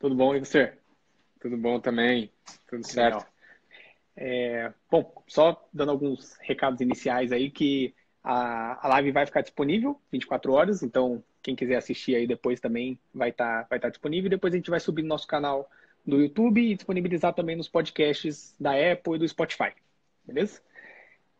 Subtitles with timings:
[0.00, 0.72] Tudo bom, e você?
[1.38, 2.32] Tudo bom também,
[2.66, 3.26] tudo certo.
[4.16, 10.00] É, bom, só dando alguns recados iniciais aí que a, a live vai ficar disponível
[10.10, 14.30] 24 horas, então quem quiser assistir aí depois também vai estar tá, vai tá disponível.
[14.30, 15.70] Depois a gente vai subir no nosso canal
[16.06, 19.74] do YouTube e disponibilizar também nos podcasts da Apple e do Spotify,
[20.24, 20.62] beleza?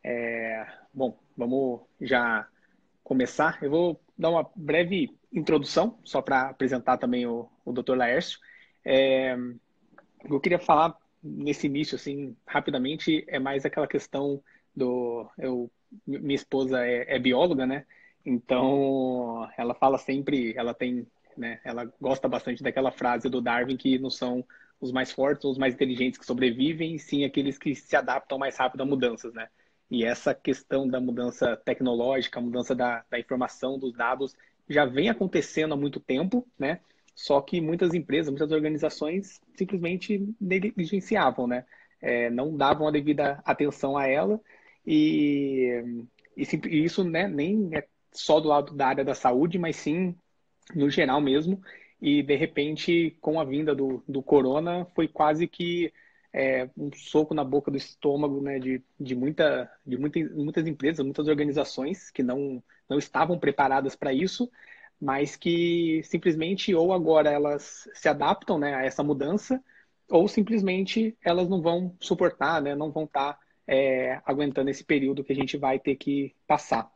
[0.04, 2.46] É, bom, vamos já
[3.02, 3.58] começar.
[3.62, 7.96] Eu vou dar uma breve introdução, só para apresentar também o, o Dr.
[7.96, 8.38] Laércio.
[8.84, 9.36] É,
[10.24, 14.42] eu queria falar nesse início, assim, rapidamente, é mais aquela questão
[14.74, 15.28] do.
[15.38, 15.70] Eu,
[16.06, 17.86] minha esposa é, é bióloga, né?
[18.24, 21.60] Então, ela fala sempre, ela tem, né?
[21.64, 24.44] Ela gosta bastante daquela frase do Darwin que não são
[24.80, 28.56] os mais fortes ou os mais inteligentes que sobrevivem, sim aqueles que se adaptam mais
[28.56, 29.48] rápido a mudanças, né?
[29.90, 34.34] E essa questão da mudança tecnológica, a mudança da, da informação, dos dados,
[34.68, 36.80] já vem acontecendo há muito tempo, né?
[37.20, 41.66] Só que muitas empresas, muitas organizações simplesmente negligenciavam, né?
[42.00, 44.40] É, não davam a devida atenção a ela
[44.86, 45.68] e,
[46.34, 50.14] e, e, isso né, nem é só do lado da área da saúde, mas sim
[50.74, 51.60] no geral mesmo.
[52.00, 55.92] E de repente, com a vinda do, do corona, foi quase que
[56.32, 61.04] é, um soco na boca do estômago né, de, de, muita, de muita, muitas empresas,
[61.04, 64.50] muitas organizações que não, não estavam preparadas para isso
[65.00, 69.62] mas que simplesmente ou agora elas se adaptam né, a essa mudança,
[70.08, 75.24] ou simplesmente elas não vão suportar, né, não vão estar tá, é, aguentando esse período
[75.24, 76.90] que a gente vai ter que passar.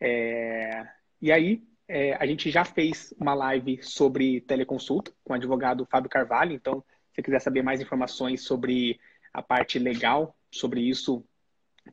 [0.00, 0.84] É,
[1.20, 6.10] e aí, é, a gente já fez uma live sobre teleconsulta com o advogado Fábio
[6.10, 8.98] Carvalho, então, se você quiser saber mais informações sobre
[9.32, 11.24] a parte legal, sobre isso,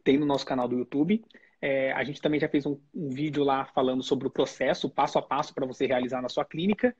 [0.03, 1.23] tem no nosso canal do YouTube.
[1.61, 5.19] É, a gente também já fez um, um, vídeo lá falando sobre o processo, passo
[5.19, 6.95] a passo para você realizar na sua clínica.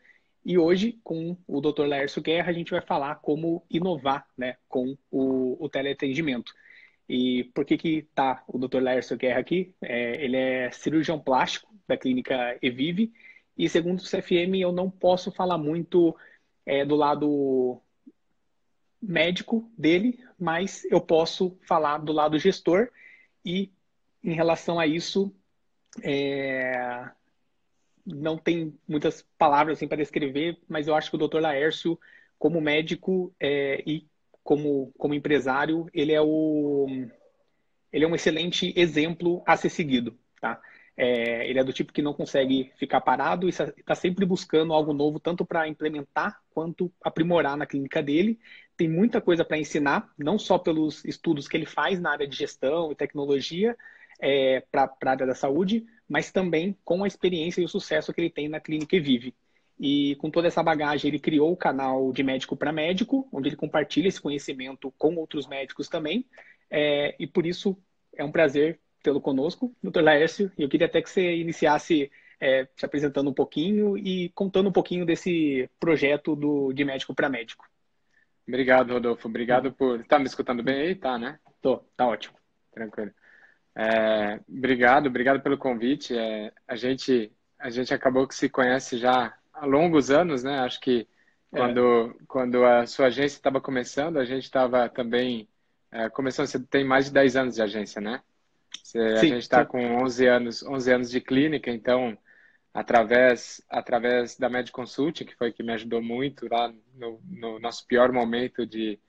[0.45, 1.85] E hoje, com o Dr.
[1.85, 6.53] Laércio Guerra, a gente vai falar como inovar né, com o, o teleatendimento.
[7.09, 8.81] E por que que tá o Dr.
[8.81, 9.75] Laércio Guerra aqui?
[9.81, 13.11] É, ele é cirurgião plástico da clínica Evive.
[13.57, 16.16] E segundo o CFM, eu não posso falar muito
[16.66, 17.81] é, do lado
[19.01, 22.89] médico dele, mas eu posso falar do lado gestor
[23.44, 23.71] e
[24.23, 25.33] em relação a isso,
[26.03, 27.09] é...
[28.05, 31.39] não tem muitas palavras assim, para descrever, mas eu acho que o Dr.
[31.39, 31.99] Laércio,
[32.37, 33.83] como médico é...
[33.85, 34.07] e
[34.43, 36.87] como, como empresário, ele é, o...
[37.91, 40.17] ele é um excelente exemplo a ser seguido.
[40.39, 40.61] Tá?
[40.95, 41.49] É...
[41.49, 45.19] ele é do tipo que não consegue ficar parado e está sempre buscando algo novo,
[45.19, 48.39] tanto para implementar quanto aprimorar na clínica dele.
[48.77, 52.35] Tem muita coisa para ensinar, não só pelos estudos que ele faz na área de
[52.35, 53.77] gestão e tecnologia,
[54.21, 58.21] é, para a área da saúde, mas também com a experiência e o sucesso que
[58.21, 59.33] ele tem na clínica Evive.
[59.79, 63.55] E com toda essa bagagem, ele criou o canal de médico para médico, onde ele
[63.55, 66.25] compartilha esse conhecimento com outros médicos também.
[66.69, 67.75] É, e por isso
[68.15, 70.51] é um prazer tê-lo conosco, doutor Laércio.
[70.55, 74.71] E eu queria até que você iniciasse é, se apresentando um pouquinho e contando um
[74.71, 77.65] pouquinho desse projeto do, de médico para médico.
[78.47, 79.27] Obrigado, Rodolfo.
[79.27, 80.05] Obrigado por.
[80.05, 80.95] Tá me escutando bem aí?
[80.95, 81.39] Tá, né?
[81.61, 82.35] Tô, tá ótimo.
[82.71, 83.11] Tranquilo.
[83.75, 86.17] É, obrigado, obrigado pelo convite.
[86.17, 90.59] É, a gente a gente acabou que se conhece já há longos anos, né?
[90.59, 91.07] Acho que
[91.49, 92.23] quando é.
[92.27, 95.47] quando a sua agência estava começando, a gente estava também
[95.91, 96.47] é, começando.
[96.47, 98.21] Você tem mais de 10 anos de agência, né?
[98.83, 102.17] Você, sim, a gente está com 11 anos 11 anos de clínica, então
[102.73, 107.85] através através da Med Consulting, que foi que me ajudou muito lá no, no nosso
[107.85, 108.99] pior momento de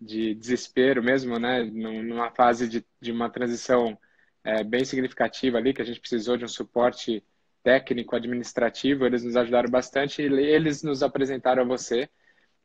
[0.00, 1.62] de desespero mesmo, né?
[1.62, 3.96] Numa fase de, de uma transição
[4.44, 7.22] é, bem significativa ali, que a gente precisou de um suporte
[7.62, 12.08] técnico, administrativo, eles nos ajudaram bastante e eles nos apresentaram a você.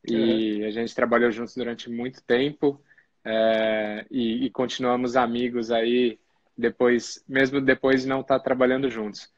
[0.08, 0.68] E uhum.
[0.68, 2.82] a gente trabalhou juntos durante muito tempo
[3.24, 6.20] é, e, e, continuamos amigos aí
[6.58, 9.30] depois, mesmo depois de não estar trabalhando juntos.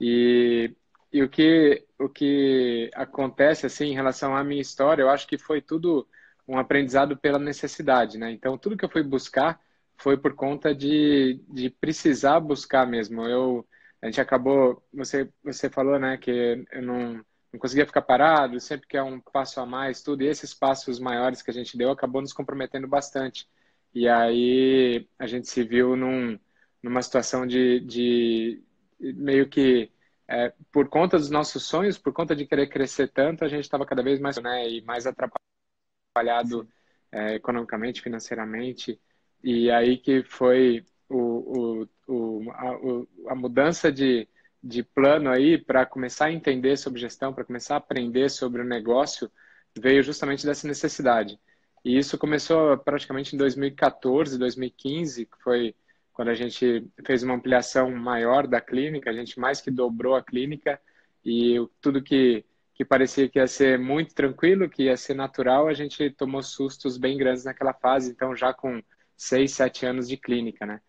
[0.00, 0.70] E,
[1.12, 5.38] e o que o que acontece assim em relação à minha história, eu acho que
[5.38, 6.06] foi tudo
[6.46, 8.30] um aprendizado pela necessidade, né?
[8.30, 9.60] Então tudo que eu fui buscar
[9.98, 13.22] foi por conta de, de precisar buscar mesmo.
[13.26, 13.66] Eu,
[14.00, 17.14] a gente acabou, você, você falou, né, que eu não,
[17.52, 20.98] não conseguia ficar parado, sempre que é um passo a mais, tudo, e esses passos
[21.00, 23.48] maiores que a gente deu acabou nos comprometendo bastante.
[23.94, 26.38] E aí a gente se viu num,
[26.82, 28.62] numa situação de, de
[29.00, 29.90] meio que
[30.28, 33.86] é, por conta dos nossos sonhos, por conta de querer crescer tanto, a gente estava
[33.86, 36.68] cada vez mais, né, e mais atrapalhado
[37.10, 39.00] é, economicamente, financeiramente.
[39.42, 44.28] E aí que foi o, o, o, a, a, mudança de,
[44.62, 48.64] de plano aí para começar a entender sobre gestão, para começar a aprender sobre o
[48.64, 49.30] negócio,
[49.78, 51.38] veio justamente dessa necessidade.
[51.84, 55.74] E isso começou praticamente em 2014, 2015, que foi
[56.12, 60.22] quando a gente fez uma ampliação maior da clínica, a gente mais que dobrou a
[60.22, 60.80] clínica
[61.24, 62.44] e tudo que,
[62.74, 66.96] que parecia que ia ser muito tranquilo, que ia ser natural, a gente tomou sustos
[66.96, 68.82] bem grandes naquela fase, então já com
[69.18, 70.80] seis, sete anos de clínica, né?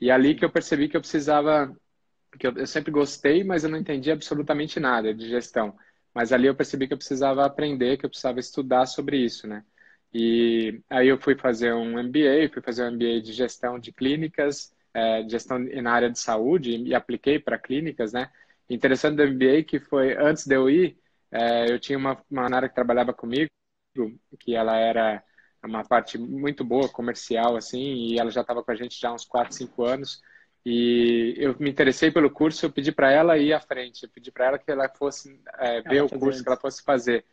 [0.00, 1.74] E ali que eu percebi que eu precisava,
[2.38, 5.76] que eu, eu sempre gostei, mas eu não entendia absolutamente nada de gestão.
[6.14, 9.64] Mas ali eu percebi que eu precisava aprender, que eu precisava estudar sobre isso, né?
[10.12, 14.74] E aí eu fui fazer um MBA, fui fazer um MBA de gestão de clínicas,
[14.94, 18.30] é, gestão na área de saúde e apliquei para clínicas, né?
[18.70, 20.98] Interessante do MBA que foi antes de eu ir,
[21.30, 23.50] é, eu tinha uma uma área que trabalhava comigo,
[24.38, 25.22] que ela era
[25.68, 29.14] uma parte muito boa comercial assim, e ela já estava com a gente já há
[29.14, 30.22] uns 4, 5 anos.
[30.64, 34.30] E eu me interessei pelo curso, eu pedi para ela ir à frente, eu pedi
[34.30, 37.24] para ela que ela fosse é, ver o curso, que ela fosse fazer.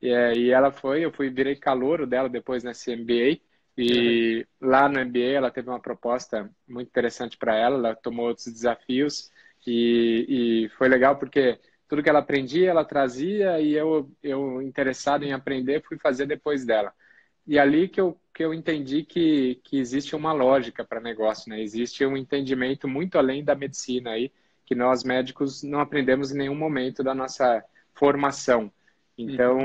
[0.00, 3.40] E, é, e ela foi, eu fui virei calouro dela depois nesse MBA.
[3.76, 4.68] E uhum.
[4.68, 9.30] lá no MBA ela teve uma proposta muito interessante para ela, ela tomou outros desafios
[9.66, 11.58] e, e foi legal porque
[11.88, 16.64] tudo que ela aprendia ela trazia e eu, eu interessado em aprender fui fazer depois
[16.64, 16.92] dela.
[17.46, 21.60] E ali que eu, que eu entendi que, que existe uma lógica para negócio, né?
[21.60, 24.32] Existe um entendimento muito além da medicina aí,
[24.64, 28.72] que nós médicos não aprendemos em nenhum momento da nossa formação.
[29.18, 29.58] Então,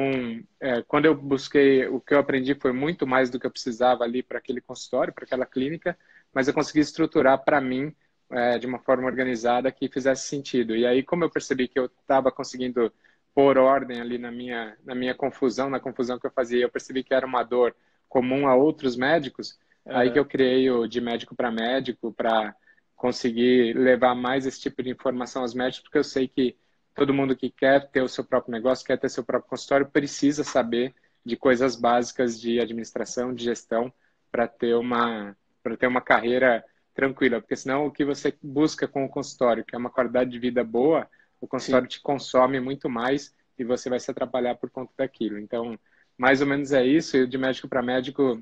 [0.59, 4.03] é, quando eu busquei, o que eu aprendi foi muito mais do que eu precisava
[4.03, 5.97] ali para aquele consultório, para aquela clínica,
[6.33, 7.95] mas eu consegui estruturar para mim
[8.29, 10.75] é, de uma forma organizada que fizesse sentido.
[10.75, 12.91] E aí, como eu percebi que eu estava conseguindo
[13.35, 17.03] pôr ordem ali na minha, na minha confusão, na confusão que eu fazia, eu percebi
[17.03, 17.75] que era uma dor
[18.07, 19.93] comum a outros médicos, é.
[19.93, 22.55] aí que eu criei o de médico para médico, para
[22.95, 26.55] conseguir levar mais esse tipo de informação aos médicos, porque eu sei que
[26.95, 30.45] todo mundo que quer ter o seu próprio negócio, quer ter seu próprio consultório, precisa
[30.45, 30.95] saber
[31.25, 33.91] de coisas básicas de administração, de gestão,
[34.31, 39.03] para ter uma para ter uma carreira tranquila, porque senão o que você busca com
[39.03, 41.09] o consultório, que é uma qualidade de vida boa,
[41.45, 41.97] o consultório Sim.
[41.97, 45.39] te consome muito mais e você vai se atrapalhar por conta daquilo.
[45.39, 45.79] Então,
[46.17, 47.15] mais ou menos é isso.
[47.15, 48.41] E de médico para médico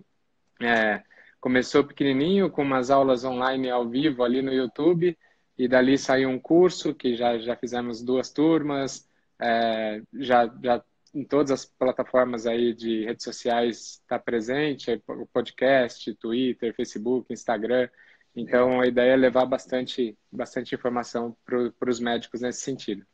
[0.62, 1.04] é,
[1.40, 5.18] começou pequenininho, com umas aulas online ao vivo ali no YouTube,
[5.58, 9.08] e dali saiu um curso que já, já fizemos duas turmas,
[9.40, 10.84] é, já, já
[11.14, 17.88] em todas as plataformas aí de redes sociais está presente, o podcast, Twitter, Facebook, Instagram.
[18.36, 23.06] Então a ideia é levar bastante, bastante informação para os médicos nesse sentido.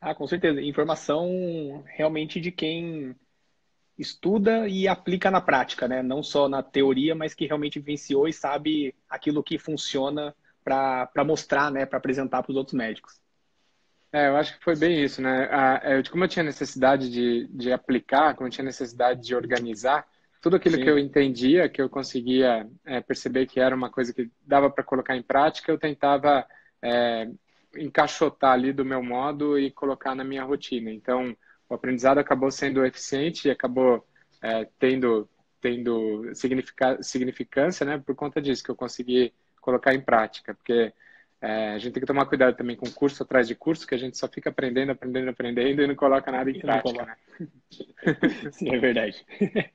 [0.00, 0.60] Ah, com certeza.
[0.60, 3.16] Informação realmente de quem
[3.98, 6.02] estuda e aplica na prática, né?
[6.02, 11.70] Não só na teoria, mas que realmente vivenciou e sabe aquilo que funciona para mostrar,
[11.70, 13.20] né, para apresentar para os outros médicos.
[14.12, 15.48] É, eu acho que foi bem isso, né?
[15.82, 20.06] É, como eu tinha necessidade de, de aplicar, como eu tinha necessidade de organizar,
[20.40, 20.82] tudo aquilo Sim.
[20.82, 24.84] que eu entendia, que eu conseguia é, perceber que era uma coisa que dava para
[24.84, 26.46] colocar em prática, eu tentava
[26.82, 27.28] é,
[27.76, 30.90] encaixotar ali do meu modo e colocar na minha rotina.
[30.90, 31.36] Então,
[31.68, 34.06] o aprendizado acabou sendo eficiente e acabou
[34.42, 35.28] é, tendo,
[35.60, 36.30] tendo
[37.00, 37.98] significância, né?
[37.98, 40.92] Por conta disso, que eu consegui colocar em prática, porque
[41.40, 43.98] é, a gente tem que tomar cuidado também com curso atrás de curso, que a
[43.98, 47.04] gente só fica aprendendo, aprendendo, aprendendo e não coloca nada em prática.
[47.04, 47.48] Né?
[48.52, 49.24] Sim, é verdade.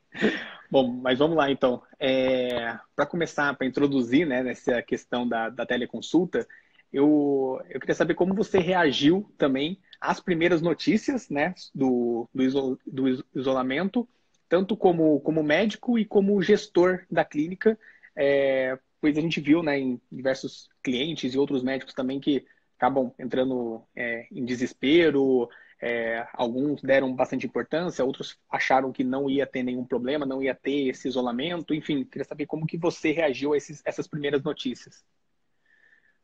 [0.71, 1.83] Bom, mas vamos lá então.
[1.99, 6.47] É, para começar, para introduzir né, nessa questão da, da teleconsulta,
[6.91, 12.80] eu, eu queria saber como você reagiu também às primeiras notícias né, do, do, iso,
[12.85, 14.07] do isolamento,
[14.49, 17.77] tanto como, como médico e como gestor da clínica,
[18.15, 22.45] é, pois a gente viu né, em diversos clientes e outros médicos também que
[22.77, 25.49] acabam entrando é, em desespero,
[25.81, 30.53] é, alguns deram bastante importância, outros acharam que não ia ter nenhum problema, não ia
[30.53, 35.03] ter esse isolamento, enfim, queria saber como que você reagiu a esses, essas primeiras notícias.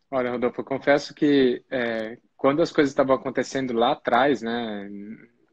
[0.09, 4.89] Olha, Rodolfo, eu confesso que é, quando as coisas estavam acontecendo lá atrás, né,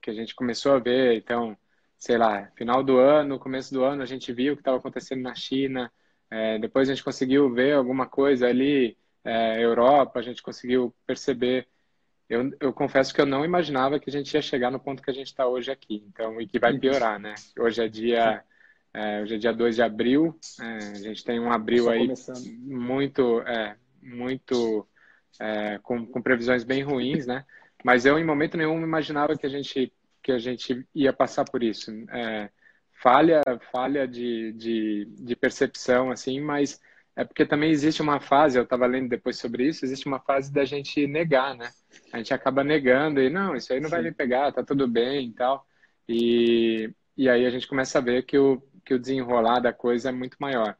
[0.02, 1.56] que a gente começou a ver, então,
[1.98, 5.22] sei lá, final do ano, começo do ano, a gente viu o que estava acontecendo
[5.22, 5.90] na China,
[6.34, 11.68] é, depois a gente conseguiu ver alguma coisa ali, é, Europa, a gente conseguiu perceber.
[12.28, 15.10] Eu, eu confesso que eu não imaginava que a gente ia chegar no ponto que
[15.12, 17.36] a gente está hoje aqui, então, e que vai piorar, né?
[17.56, 18.42] Hoje é dia,
[18.92, 22.12] é, hoje é dia 2 de abril, é, a gente tem um abril aí
[22.64, 24.88] muito, é, muito,
[25.38, 27.44] é, com, com previsões bem ruins, né?
[27.84, 31.62] Mas eu, em momento nenhum, imaginava que a gente, que a gente ia passar por
[31.62, 31.92] isso.
[32.10, 32.50] É,
[32.94, 36.80] falha, falha de, de, de percepção, assim, mas
[37.16, 40.52] é porque também existe uma fase, eu estava lendo depois sobre isso, existe uma fase
[40.52, 41.70] da gente negar, né?
[42.12, 43.94] A gente acaba negando e não, isso aí não Sim.
[43.94, 45.66] vai me pegar, tá tudo bem e tal.
[46.08, 50.08] E, e aí a gente começa a ver que o, que o desenrolar da coisa
[50.08, 50.76] é muito maior.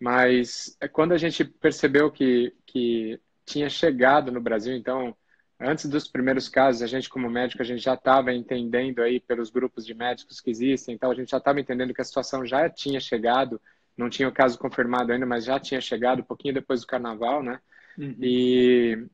[0.00, 5.14] Mas é quando a gente percebeu que, que tinha chegado no Brasil, então,
[5.60, 9.50] antes dos primeiros casos, a gente como médico, a gente já estava entendendo aí pelos
[9.50, 12.68] grupos de médicos que existem, então a gente já estava entendendo que a situação já
[12.68, 13.60] tinha chegado,
[13.96, 17.42] não tinha o caso confirmado ainda, mas já tinha chegado um pouquinho depois do carnaval,
[17.42, 17.60] né?
[17.98, 18.16] Uhum.
[18.20, 19.06] E,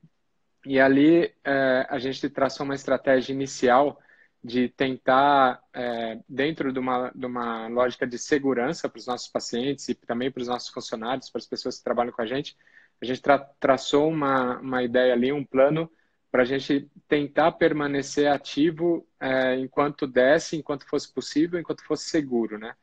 [0.65, 4.01] e ali é, a gente traçou uma estratégia inicial
[4.43, 9.89] de tentar, é, dentro de uma, de uma lógica de segurança para os nossos pacientes
[9.89, 12.57] e também para os nossos funcionários, para as pessoas que trabalham com a gente,
[13.03, 15.91] a gente tra traçou uma, uma ideia ali, um plano
[16.37, 22.59] para a gente tentar permanecer ativo é, enquanto desse, enquanto fosse possível, enquanto fosse seguro,
[22.59, 22.75] né?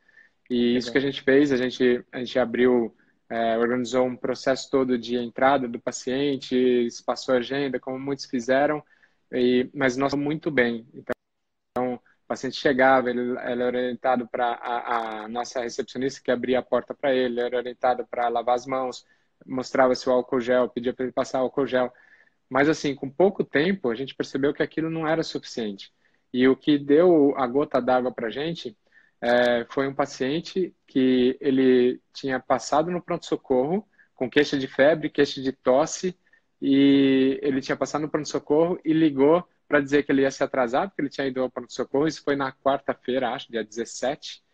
[0.50, 0.78] E Legal.
[0.78, 2.92] isso que a gente fez, a gente, a gente abriu,
[3.30, 8.82] é, organizou um processo todo de entrada do paciente, passou a agenda, como muitos fizeram,
[9.30, 10.84] e, mas nós muito bem.
[10.92, 11.14] Então,
[11.70, 16.58] então, o paciente chegava, ele, ele era orientado para a, a, nossa recepcionista que abria
[16.58, 19.06] a porta para ele, ele era orientado para lavar as mãos,
[19.46, 21.92] mostrava se o álcool gel, pedia para ele passar álcool gel.
[22.54, 25.92] Mas, assim, com pouco tempo, a gente percebeu que aquilo não era suficiente.
[26.32, 28.78] E o que deu a gota d'água para a gente
[29.20, 33.84] é, foi um paciente que ele tinha passado no pronto-socorro
[34.14, 36.16] com queixa de febre, queixa de tosse,
[36.62, 40.86] e ele tinha passado no pronto-socorro e ligou para dizer que ele ia se atrasar,
[40.88, 42.06] porque ele tinha ido ao pronto-socorro.
[42.06, 44.44] Isso foi na quarta-feira, acho, dia 17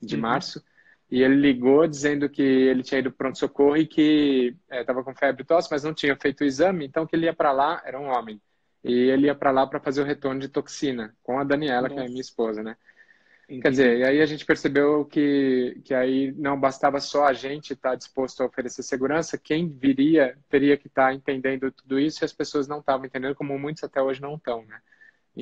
[0.00, 0.22] de uhum.
[0.22, 0.64] março.
[1.10, 5.42] E ele ligou dizendo que ele tinha ido pronto-socorro e que estava é, com febre
[5.42, 7.98] e tosse, mas não tinha feito o exame, então que ele ia para lá, era
[7.98, 8.40] um homem.
[8.84, 11.94] E ele ia para lá para fazer o retorno de toxina com a Daniela, Nossa.
[11.94, 12.76] que é minha esposa, né?
[13.44, 13.62] Entendi.
[13.62, 17.72] Quer dizer, e aí a gente percebeu que, que aí não bastava só a gente
[17.72, 22.22] estar tá disposto a oferecer segurança, quem viria teria que estar tá entendendo tudo isso
[22.22, 24.80] e as pessoas não estavam entendendo, como muitos até hoje não estão, né?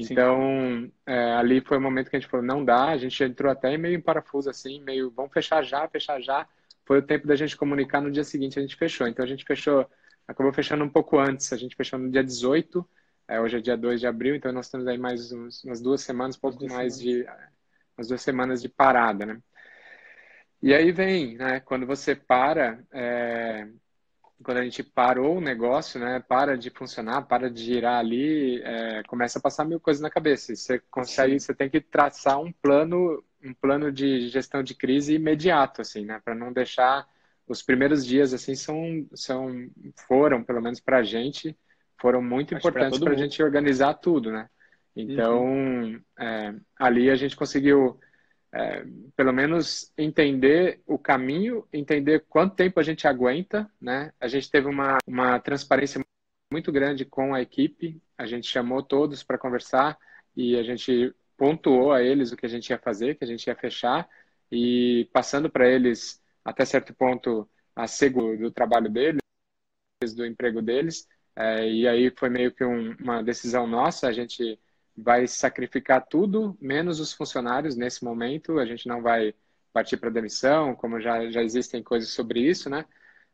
[0.00, 3.50] Então, é, ali foi o momento que a gente falou, não dá, a gente entrou
[3.50, 6.46] até meio em parafuso, assim, meio, vamos fechar já, fechar já.
[6.84, 9.06] Foi o tempo da gente comunicar, no dia seguinte a gente fechou.
[9.06, 9.88] Então, a gente fechou,
[10.26, 12.88] acabou fechando um pouco antes, a gente fechou no dia 18,
[13.28, 16.00] é, hoje é dia 2 de abril, então nós temos aí mais uns, umas duas
[16.00, 16.98] semanas, um pouco mais semanas.
[16.98, 17.26] de
[17.96, 19.42] umas duas semanas de parada, né?
[20.62, 21.60] E aí vem, né?
[21.60, 23.68] Quando você para, é,
[24.42, 26.20] quando a gente parou o negócio, né?
[26.20, 30.54] Para de funcionar, para de girar ali, é, começa a passar mil coisas na cabeça.
[30.54, 31.46] Você consegue, Sim.
[31.46, 36.20] você tem que traçar um plano, um plano de gestão de crise imediato, assim, né?
[36.24, 37.06] Para não deixar
[37.46, 39.68] os primeiros dias assim são, são
[40.06, 41.56] foram pelo menos para a gente
[42.00, 44.48] foram muito Acho importantes para a gente organizar tudo, né?
[44.94, 46.00] Então, uhum.
[46.18, 47.98] é, ali a gente conseguiu,
[48.52, 48.84] é,
[49.16, 54.12] pelo menos, entender o caminho, entender quanto tempo a gente aguenta, né?
[54.20, 56.00] A gente teve uma, uma transparência
[56.50, 59.98] muito grande com a equipe, a gente chamou todos para conversar
[60.34, 63.46] e a gente pontuou a eles o que a gente ia fazer, que a gente
[63.46, 64.08] ia fechar
[64.50, 69.20] e passando para eles, até certo ponto, a seguro do trabalho deles,
[70.16, 74.58] do emprego deles, é, e aí foi meio que um, uma decisão nossa, a gente
[75.00, 78.58] vai sacrificar tudo, menos os funcionários nesse momento.
[78.58, 79.34] A gente não vai
[79.72, 82.84] partir para demissão, como já, já existem coisas sobre isso, né?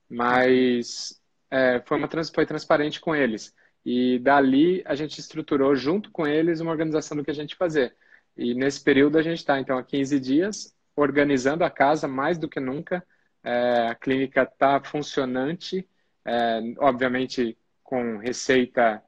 [0.08, 3.54] Mas é, foi, uma, foi transparente com eles.
[3.84, 7.96] E dali a gente estruturou junto com eles uma organização do que a gente fazer.
[8.36, 12.48] E nesse período a gente está, então, há 15 dias, organizando a casa mais do
[12.48, 13.06] que nunca.
[13.42, 15.88] É, a clínica está funcionante,
[16.24, 19.02] é, obviamente com receita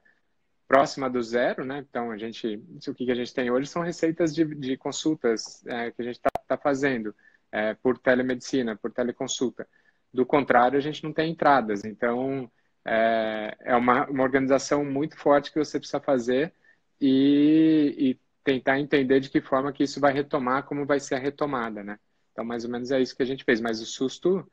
[0.67, 1.85] próxima do zero, né?
[1.89, 5.91] Então, a gente, o que a gente tem hoje são receitas de, de consultas é,
[5.91, 7.15] que a gente está tá fazendo
[7.51, 9.67] é, por telemedicina, por teleconsulta.
[10.13, 11.85] Do contrário, a gente não tem entradas.
[11.85, 12.51] Então,
[12.85, 16.53] é, é uma, uma organização muito forte que você precisa fazer
[16.99, 21.19] e, e tentar entender de que forma que isso vai retomar, como vai ser a
[21.19, 21.99] retomada, né?
[22.31, 23.61] Então, mais ou menos é isso que a gente fez.
[23.61, 24.49] Mas o susto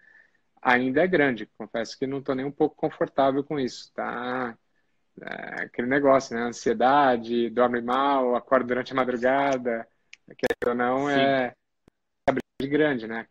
[0.63, 1.47] ainda é grande.
[1.59, 3.93] Confesso que não estou nem um pouco confortável com isso.
[3.95, 4.57] Tá,
[5.21, 6.43] é, aquele negócio, né?
[6.43, 9.87] Ansiedade, dorme mal, acorda durante a madrugada,
[10.37, 11.15] quer ou não, Sim.
[11.15, 11.55] é
[12.67, 13.27] grande, né?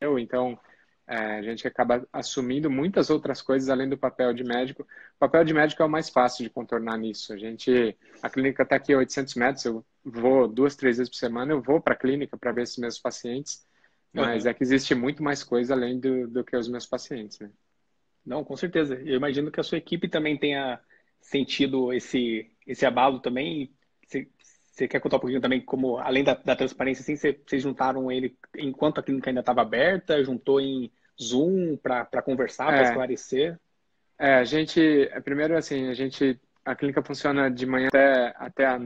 [0.00, 0.58] Eu, então,
[1.06, 4.82] é, a gente acaba assumindo muitas outras coisas além do papel de médico.
[4.82, 7.32] O papel de médico é o mais fácil de contornar nisso.
[7.32, 11.18] A gente, a clínica está aqui a 800 metros, eu vou duas, três vezes por
[11.18, 13.64] semana, eu vou para a clínica para ver esses meus pacientes,
[14.12, 14.50] mas uhum.
[14.50, 17.50] é que existe muito mais coisa além do, do que os meus pacientes, né?
[18.24, 18.96] Não, com certeza.
[18.96, 20.80] Eu imagino que a sua equipe também tenha
[21.26, 23.72] sentido esse, esse abalo também?
[24.06, 24.28] Você,
[24.70, 28.10] você quer contar um pouquinho também como, além da, da transparência, assim, você, vocês juntaram
[28.10, 30.90] ele enquanto a clínica ainda estava aberta, juntou em
[31.20, 32.76] Zoom para conversar, é.
[32.76, 33.58] para esclarecer?
[34.18, 34.80] É, a gente,
[35.24, 38.80] primeiro assim, a gente, a clínica funciona de manhã até, até a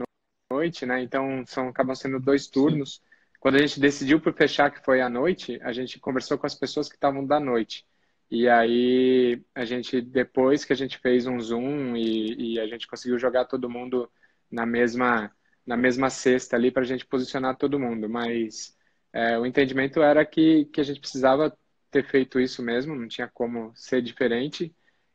[0.51, 1.01] noite, né?
[1.01, 2.95] Então são acabam sendo dois turnos.
[2.95, 3.01] Sim.
[3.39, 6.55] Quando a gente decidiu por fechar que foi à noite, a gente conversou com as
[6.55, 7.85] pessoas que estavam da noite.
[8.31, 12.87] E aí a gente depois que a gente fez um zoom e, e a gente
[12.87, 14.09] conseguiu jogar todo mundo
[14.49, 15.31] na mesma
[15.65, 18.09] na mesma cesta ali para a gente posicionar todo mundo.
[18.09, 18.77] Mas
[19.13, 21.55] é, o entendimento era que que a gente precisava
[21.91, 24.73] ter feito isso mesmo, não tinha como ser diferente.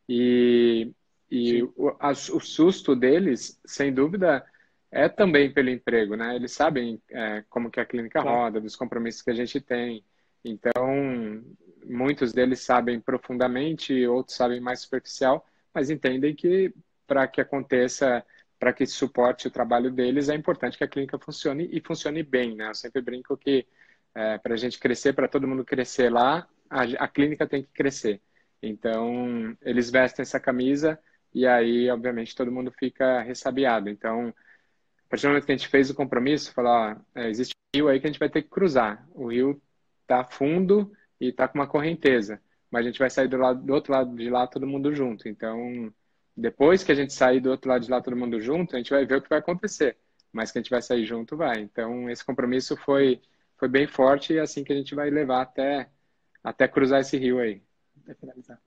[0.08, 0.92] E,
[1.30, 4.44] e o, a, o susto deles, sem dúvida,
[4.90, 6.36] é também pelo emprego, né?
[6.36, 10.04] Eles sabem é, como que a clínica roda, dos compromissos que a gente tem.
[10.44, 11.15] Então,
[11.88, 16.74] muitos deles sabem profundamente, outros sabem mais superficial, mas entendem que
[17.06, 18.24] para que aconteça,
[18.58, 22.56] para que suporte o trabalho deles, é importante que a clínica funcione e funcione bem,
[22.56, 22.68] né?
[22.68, 23.66] Eu sempre brinco que
[24.14, 27.70] é, para a gente crescer, para todo mundo crescer lá, a, a clínica tem que
[27.72, 28.20] crescer.
[28.62, 30.98] Então, eles vestem essa camisa
[31.34, 33.90] e aí, obviamente, todo mundo fica ressabiado.
[33.90, 34.34] Então,
[35.06, 37.88] a partir do momento que a gente fez o compromisso, falar, é, existe um rio
[37.88, 39.06] aí que a gente vai ter que cruzar.
[39.14, 39.60] O rio
[40.02, 43.72] está fundo e está com uma correnteza, mas a gente vai sair do, lado, do
[43.72, 45.28] outro lado de lá todo mundo junto.
[45.28, 45.92] Então,
[46.36, 48.90] depois que a gente sair do outro lado de lá todo mundo junto, a gente
[48.90, 49.96] vai ver o que vai acontecer.
[50.32, 51.60] Mas que a gente vai sair junto, vai.
[51.60, 53.20] Então, esse compromisso foi,
[53.56, 55.88] foi bem forte e é assim que a gente vai levar até,
[56.42, 57.62] até cruzar esse rio aí.
[58.02, 58.60] Até finalizar.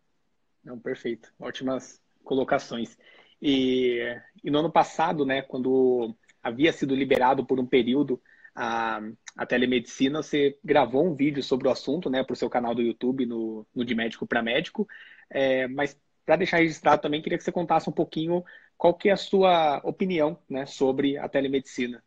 [0.63, 1.31] Não, perfeito.
[1.39, 2.97] Ótimas colocações.
[3.41, 3.99] E,
[4.43, 8.21] e no ano passado, né, quando havia sido liberado por um período
[8.55, 9.01] a,
[9.37, 12.81] a telemedicina, você gravou um vídeo sobre o assunto, né, para o seu canal do
[12.81, 14.87] YouTube, no, no De Médico para Médico.
[15.29, 18.43] É, mas para deixar registrado também, queria que você contasse um pouquinho
[18.77, 22.03] qual que é a sua opinião, né, sobre a telemedicina.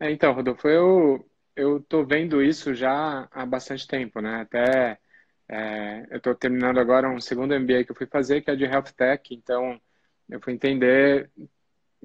[0.00, 1.24] É, então, Rodolfo, eu
[1.56, 4.40] eu tô vendo isso já há bastante tempo, né?
[4.40, 4.98] Até
[5.48, 8.64] é, eu estou terminando agora um segundo MBA que eu fui fazer, que é de
[8.64, 9.34] Health Tech.
[9.34, 9.80] Então,
[10.28, 11.30] eu fui entender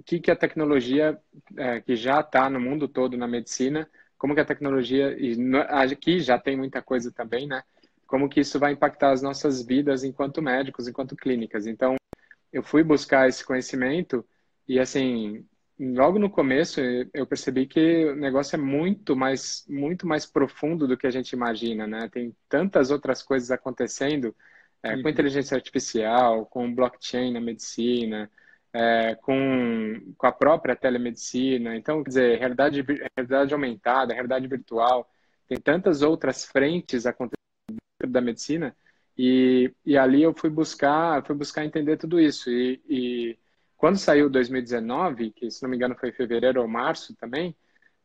[0.06, 1.20] que, que a tecnologia
[1.58, 5.38] é, que já está no mundo todo na medicina, como que a tecnologia, e
[5.92, 7.64] aqui já tem muita coisa também, né?
[8.06, 11.68] Como que isso vai impactar as nossas vidas enquanto médicos, enquanto clínicas.
[11.68, 11.96] Então,
[12.52, 14.26] eu fui buscar esse conhecimento
[14.68, 15.46] e, assim,
[15.80, 16.82] logo no começo
[17.14, 21.32] eu percebi que o negócio é muito mais, muito mais profundo do que a gente
[21.32, 22.10] imagina, né?
[22.10, 24.36] Tem tantas outras coisas acontecendo
[24.84, 25.04] é, uhum.
[25.04, 28.30] com inteligência artificial, com blockchain na medicina,
[28.74, 31.76] é, com, com a própria telemedicina.
[31.76, 35.10] Então, quer dizer, realidade, realidade aumentada, realidade virtual,
[35.48, 37.40] tem tantas outras frentes acontecendo
[38.00, 38.76] dentro da medicina
[39.22, 42.50] e, e ali eu fui buscar, fui buscar entender tudo isso.
[42.50, 43.38] E, e
[43.76, 47.54] quando saiu 2019, que se não me engano foi fevereiro ou março também,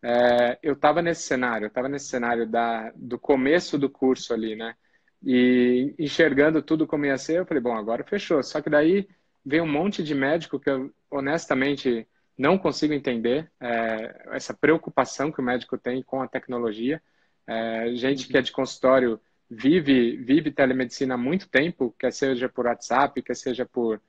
[0.02, 4.56] é, eu estava nesse cenário, eu estava nesse cenário da, do começo do curso ali,
[4.56, 4.74] né?
[5.22, 8.42] E enxergando tudo como ia ser, eu falei, bom, agora fechou.
[8.42, 9.08] Só que daí
[9.44, 15.40] vem um monte de médico que eu honestamente não consigo entender é, essa preocupação que
[15.40, 17.00] o médico tem com a tecnologia.
[17.46, 22.66] É, gente que é de consultório vive vive telemedicina há muito tempo, quer seja por
[22.66, 24.00] WhatsApp, quer seja por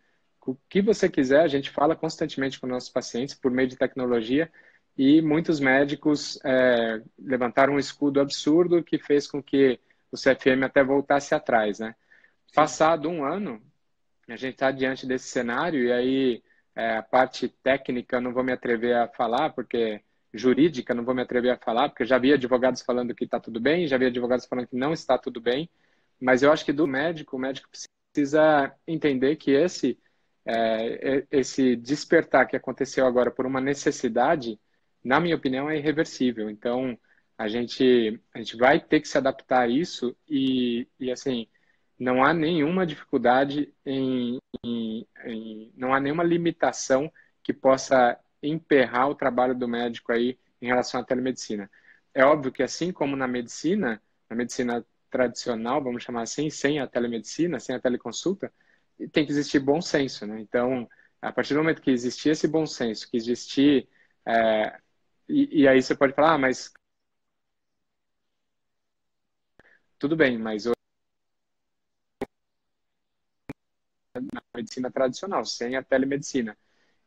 [0.46, 4.52] o que você quiser, a gente fala constantemente com nossos pacientes por meio de tecnologia
[4.98, 9.80] e muitos médicos é, levantaram um escudo absurdo que fez com que
[10.12, 11.96] o CFM até voltasse atrás, né?
[12.54, 13.62] Passado um ano,
[14.28, 16.44] a gente está diante desse cenário e aí
[16.76, 20.02] é, a parte técnica não vou me atrever a falar, porque
[20.34, 23.60] jurídica não vou me atrever a falar, porque já havia advogados falando que está tudo
[23.60, 25.70] bem, já havia advogados falando que não está tudo bem,
[26.20, 29.98] mas eu acho que do médico, o médico precisa entender que esse
[30.46, 34.60] é, esse despertar que aconteceu agora por uma necessidade,
[35.04, 36.50] na minha opinião, é irreversível.
[36.50, 36.98] Então,
[37.38, 41.48] a gente, a gente vai ter que se adaptar a isso e, e assim,
[42.00, 47.12] não há nenhuma dificuldade em, em, em, não há nenhuma limitação
[47.44, 51.70] que possa emperrar o trabalho do médico aí em relação à telemedicina.
[52.14, 56.88] É óbvio que assim como na medicina, na medicina tradicional, vamos chamar assim, sem a
[56.88, 58.52] telemedicina, sem a teleconsulta,
[59.12, 60.40] tem que existir bom senso, né?
[60.42, 60.90] Então,
[61.22, 63.88] a partir do momento que existir esse bom senso, que existir
[64.26, 64.80] é,
[65.30, 66.72] e, e, aí você pode falar, ah, mas
[70.00, 70.66] tudo bem, mas
[74.16, 76.58] na medicina tradicional, sem a telemedicina.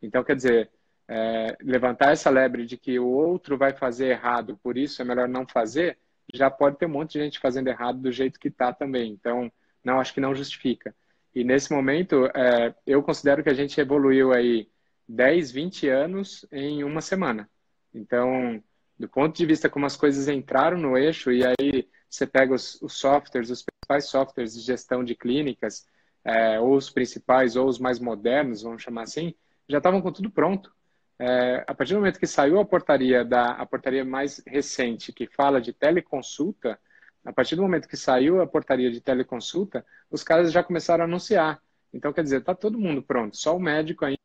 [0.03, 0.71] Então, quer dizer,
[1.09, 5.29] é, levantar essa lebre de que o outro vai fazer errado, por isso é melhor
[5.29, 5.99] não fazer,
[6.33, 9.11] já pode ter um monte de gente fazendo errado do jeito que está também.
[9.11, 9.51] Então,
[9.83, 10.95] não acho que não justifica.
[11.35, 14.69] E nesse momento, é, eu considero que a gente evoluiu aí
[15.09, 17.49] 10, 20 anos em uma semana.
[17.95, 18.63] Então,
[18.99, 22.81] do ponto de vista como as coisas entraram no eixo, e aí você pega os,
[22.83, 25.87] os softwares, os principais softwares de gestão de clínicas,
[26.29, 29.35] é, ou os principais, ou os mais modernos, vamos chamar assim,
[29.69, 30.75] já estavam com tudo pronto.
[31.19, 35.27] é, a partir do momento que saiu a portaria da a portaria mais recente que
[35.27, 36.79] fala de teleconsulta,
[37.25, 41.07] a partir do momento que saiu a portaria de teleconsulta, os caras já começaram a
[41.07, 41.61] anunciar.
[41.93, 44.19] Então, quer dizer, está todo mundo pronto, só o médico ainda.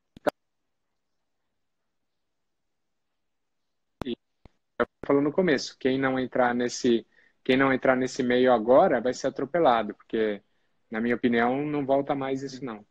[4.06, 4.16] E
[4.80, 7.08] eu falou no começo, quem não entrar nesse
[7.44, 10.42] quem não entrar nesse meio agora vai ser atropelado, porque
[10.94, 12.86] na minha opinião não volta mais isso não.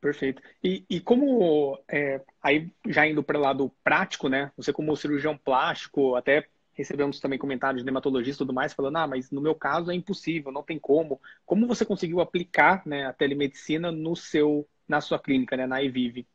[0.00, 0.40] Perfeito.
[0.64, 4.50] E, e como, é, aí já indo para o lado prático, né?
[4.56, 9.06] Você como cirurgião plástico, até recebemos também comentários de dermatologistas e tudo mais, falando, ah,
[9.06, 11.20] mas no meu caso é impossível, não tem como.
[11.44, 16.26] Como você conseguiu aplicar né, a telemedicina no seu, na sua clínica, né, na Evive?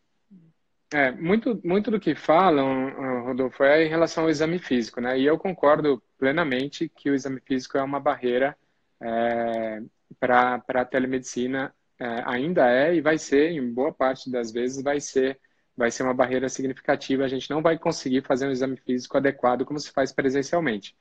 [0.93, 5.17] É, muito, muito do que falam, Rodolfo, é em relação ao exame físico, né?
[5.17, 8.55] E eu concordo plenamente que o exame físico é uma barreira
[9.01, 9.81] é,
[10.19, 14.99] para a telemedicina é, ainda é e vai ser, em boa parte das vezes, vai
[14.99, 15.39] ser,
[15.75, 17.23] vai ser uma barreira significativa.
[17.23, 20.95] A gente não vai conseguir fazer um exame físico adequado como se faz presencialmente.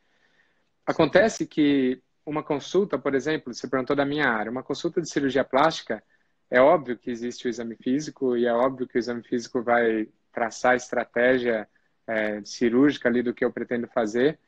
[0.87, 5.45] Acontece que uma consulta, por exemplo, você perguntou da minha área, uma consulta de cirurgia
[5.45, 6.03] plástica,
[6.51, 10.09] é óbvio que existe o exame físico e é óbvio que o exame físico vai
[10.33, 11.69] traçar a estratégia
[12.07, 14.39] é, cirúrgica ali do que eu pretendo fazer,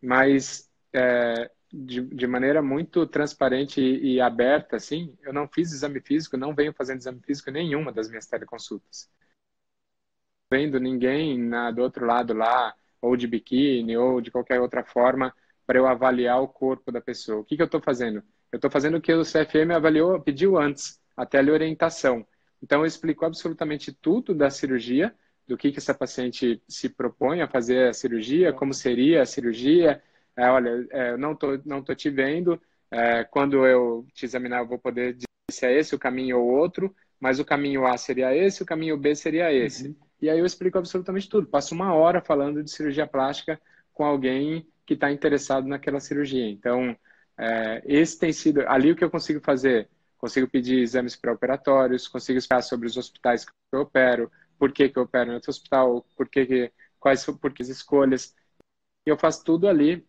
[0.00, 6.00] mas é, de, de maneira muito transparente e, e, aberta, assim, eu não fiz exame
[6.00, 9.10] físico, não venho fazendo exame físico nenhuma das minhas teleconsultas.
[10.50, 15.34] Vendo ninguém na, do outro lado lá, ou de biquíni, ou de qualquer outra forma,
[15.66, 17.40] para eu avaliar o corpo da pessoa.
[17.40, 18.22] O que, que eu estou fazendo?
[18.52, 22.24] Eu estou fazendo o que o CFM avaliou, pediu antes, a teleorientação.
[22.62, 25.14] Então, eu explico absolutamente tudo da cirurgia,
[25.46, 30.02] do que, que essa paciente se propõe a fazer a cirurgia, como seria a cirurgia,
[30.36, 34.68] é, olha, é, não tô, não tô te vendo, é, quando eu te examinar eu
[34.68, 38.34] vou poder dizer se é esse o caminho ou outro, mas o caminho A seria
[38.34, 39.88] esse, o caminho B seria esse.
[39.88, 39.96] Uhum.
[40.20, 41.46] E aí eu explico absolutamente tudo.
[41.46, 43.60] Passo uma hora falando de cirurgia plástica
[43.92, 46.48] com alguém que está interessado naquela cirurgia.
[46.48, 46.96] Então,
[47.38, 49.88] é, esse tem sido ali o que eu consigo fazer.
[50.18, 54.98] Consigo pedir exames pré-operatórios, consigo explicar sobre os hospitais que eu opero, por que, que
[54.98, 58.34] eu opero no outro hospital, por que, que quais por que as escolhas.
[59.06, 60.06] E eu faço tudo ali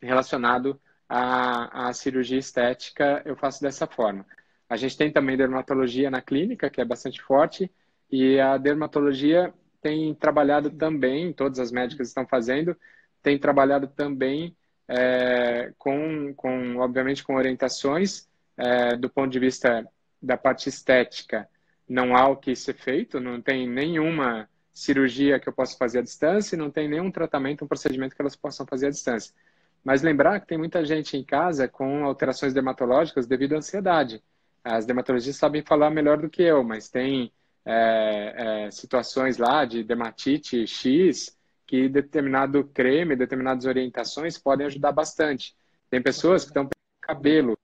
[0.00, 4.24] relacionado à, à cirurgia estética, eu faço dessa forma.
[4.68, 7.70] A gente tem também dermatologia na clínica, que é bastante forte,
[8.10, 12.76] e a dermatologia tem trabalhado também, todas as médicas estão fazendo,
[13.22, 14.56] tem trabalhado também
[14.88, 19.86] é, com, com, obviamente, com orientações é, do ponto de vista
[20.20, 21.48] da parte estética.
[21.88, 26.02] Não há o que ser feito, não tem nenhuma cirurgia que eu possa fazer à
[26.02, 29.34] distância, não tem nenhum tratamento, um procedimento que elas possam fazer à distância.
[29.82, 34.22] Mas lembrar que tem muita gente em casa com alterações dermatológicas devido à ansiedade.
[34.62, 37.32] As dermatologistas sabem falar melhor do que eu, mas tem
[37.64, 45.56] é, é, situações lá de dermatite X que determinado creme, determinadas orientações podem ajudar bastante.
[45.88, 46.68] Tem pessoas que estão
[47.00, 47.56] cabelo,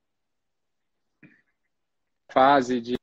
[2.33, 2.97] fase de,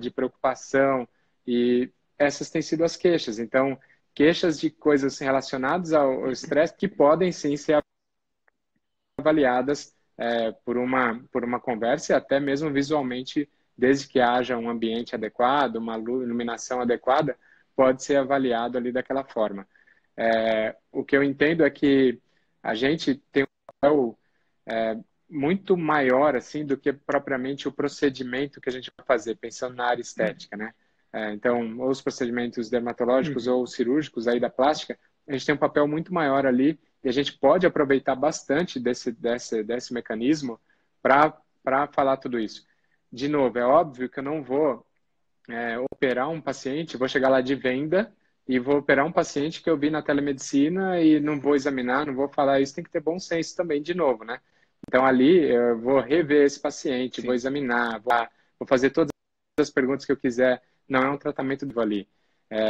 [0.00, 1.08] de preocupação,
[1.46, 3.38] e essas têm sido as queixas.
[3.38, 3.78] Então,
[4.14, 7.82] queixas de coisas relacionadas ao estresse que podem sim ser
[9.18, 14.68] avaliadas é, por, uma, por uma conversa e até mesmo visualmente, desde que haja um
[14.68, 17.36] ambiente adequado, uma iluminação adequada,
[17.74, 19.66] pode ser avaliado ali daquela forma.
[20.16, 22.20] É, o que eu entendo é que
[22.62, 24.18] a gente tem um papel
[24.66, 24.96] é,
[25.28, 29.86] muito maior assim do que propriamente o procedimento que a gente vai fazer, pensando na
[29.86, 30.74] área estética, né?
[31.12, 33.56] É, então, ou os procedimentos dermatológicos uhum.
[33.56, 37.12] ou cirúrgicos aí da plástica, a gente tem um papel muito maior ali e a
[37.12, 40.60] gente pode aproveitar bastante desse, desse, desse mecanismo
[41.02, 42.66] para falar tudo isso.
[43.12, 44.86] De novo, é óbvio que eu não vou
[45.48, 48.12] é, operar um paciente, vou chegar lá de venda
[48.46, 52.14] e vou operar um paciente que eu vi na telemedicina e não vou examinar, não
[52.14, 54.40] vou falar isso, tem que ter bom senso também, de novo, né?
[54.88, 57.26] Então, ali, eu vou rever esse paciente, Sim.
[57.26, 58.14] vou examinar, vou,
[58.58, 59.10] vou, fazer todas
[59.58, 60.62] as perguntas que eu quiser.
[60.88, 62.08] Não é um tratamento do ali.
[62.50, 62.68] É,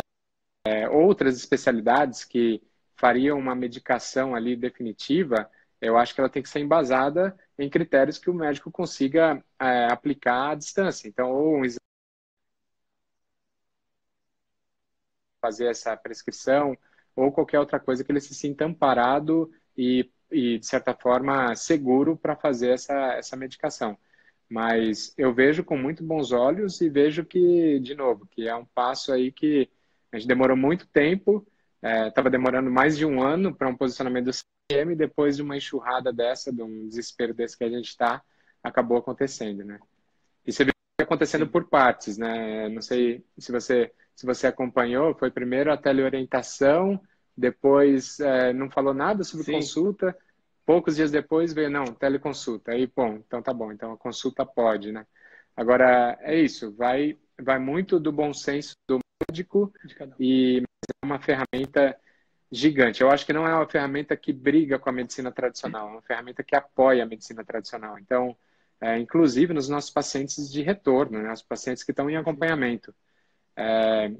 [0.66, 2.62] é, outras especialidades que
[3.03, 8.17] faria uma medicação ali definitiva, eu acho que ela tem que ser embasada em critérios
[8.17, 11.09] que o médico consiga é, aplicar à distância.
[11.09, 11.65] Então, ou um
[15.41, 16.79] fazer essa prescrição,
[17.17, 22.17] ou qualquer outra coisa que ele se sinta amparado e, e de certa forma, seguro
[22.17, 23.99] para fazer essa, essa medicação.
[24.49, 28.67] Mas eu vejo com muito bons olhos e vejo que, de novo, que é um
[28.67, 29.69] passo aí que
[30.12, 31.45] a gente demorou muito tempo
[31.83, 35.42] Estava é, demorando mais de um ano para um posicionamento do CM, e depois de
[35.42, 38.23] uma enxurrada dessa, de um desespero desse que a gente está,
[38.62, 39.81] acabou acontecendo, né?
[40.47, 42.68] E você vê acontecendo por partes, né?
[42.68, 47.01] Não sei se você se você acompanhou, foi primeiro a teleorientação,
[47.37, 49.53] depois é, não falou nada sobre Sim.
[49.53, 50.16] consulta,
[50.66, 52.73] poucos dias depois veio, não, teleconsulta.
[52.73, 55.07] Aí, bom, então tá bom, então a consulta pode, né?
[55.57, 59.73] Agora, é isso, vai, vai muito do bom senso do médico
[60.18, 60.62] e
[61.03, 61.99] uma ferramenta
[62.51, 63.03] gigante.
[63.03, 66.03] Eu acho que não é uma ferramenta que briga com a medicina tradicional, é uma
[66.03, 67.99] ferramenta que apoia a medicina tradicional.
[67.99, 68.37] Então,
[68.81, 72.95] é, inclusive nos nossos pacientes de retorno, né, os pacientes que estão em acompanhamento.
[73.57, 74.12] É,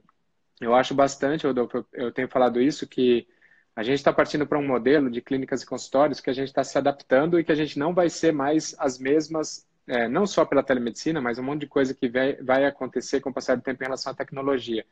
[0.61, 3.27] eu acho bastante, Rodolfo, eu tenho falado isso, que
[3.75, 6.65] a gente está partindo para um modelo de clínicas e consultórios que a gente está
[6.65, 10.45] se adaptando e que a gente não vai ser mais as mesmas, é, não só
[10.45, 13.63] pela telemedicina, mas um monte de coisa que vai, vai acontecer com o passar do
[13.63, 14.85] tempo em relação à tecnologia.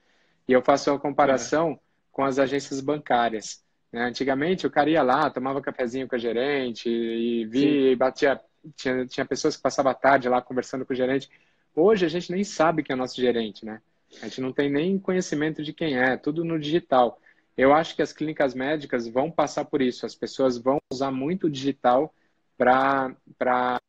[0.48, 1.78] E eu faço uma comparação é.
[2.10, 3.62] com as agências bancárias.
[3.92, 4.04] Né?
[4.04, 8.40] Antigamente, o cara ia lá, tomava cafezinho com a gerente e via e batia.
[8.76, 11.30] Tinha, tinha pessoas que passavam a tarde lá conversando com o gerente.
[11.74, 13.80] Hoje, a gente nem sabe quem é o nosso gerente, né?
[14.20, 17.20] A gente não tem nem conhecimento de quem é, tudo no digital.
[17.56, 20.04] Eu acho que as clínicas médicas vão passar por isso.
[20.04, 22.12] As pessoas vão usar muito o digital
[22.56, 23.14] para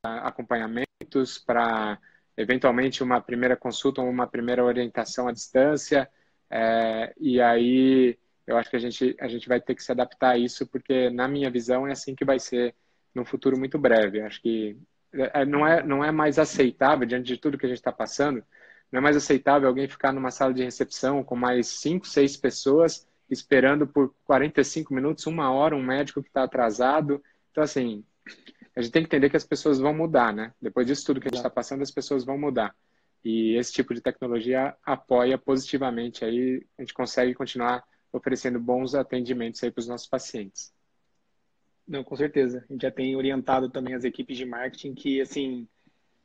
[0.03, 1.99] acompanhamentos, para
[2.37, 6.09] eventualmente uma primeira consulta ou uma primeira orientação à distância.
[6.51, 10.31] É, e aí eu acho que a gente, a gente vai ter que se adaptar
[10.31, 12.75] a isso, porque na minha visão é assim que vai ser
[13.15, 14.21] no futuro muito breve.
[14.21, 14.77] Acho que
[15.13, 18.43] é, não é, não é mais aceitável, diante de tudo que a gente está passando,
[18.91, 23.07] não é mais aceitável alguém ficar numa sala de recepção com mais cinco, seis pessoas
[23.29, 27.23] esperando por 45 minutos, uma hora, um médico que está atrasado.
[27.49, 28.03] Então, assim,
[28.75, 30.53] a gente tem que entender que as pessoas vão mudar, né?
[30.61, 32.75] Depois disso tudo que a gente está passando, as pessoas vão mudar.
[33.23, 39.63] E esse tipo de tecnologia apoia positivamente aí, a gente consegue continuar oferecendo bons atendimentos
[39.63, 40.73] aí para os nossos pacientes.
[41.87, 42.65] Não, com certeza.
[42.69, 45.67] A gente já tem orientado também as equipes de marketing que, assim,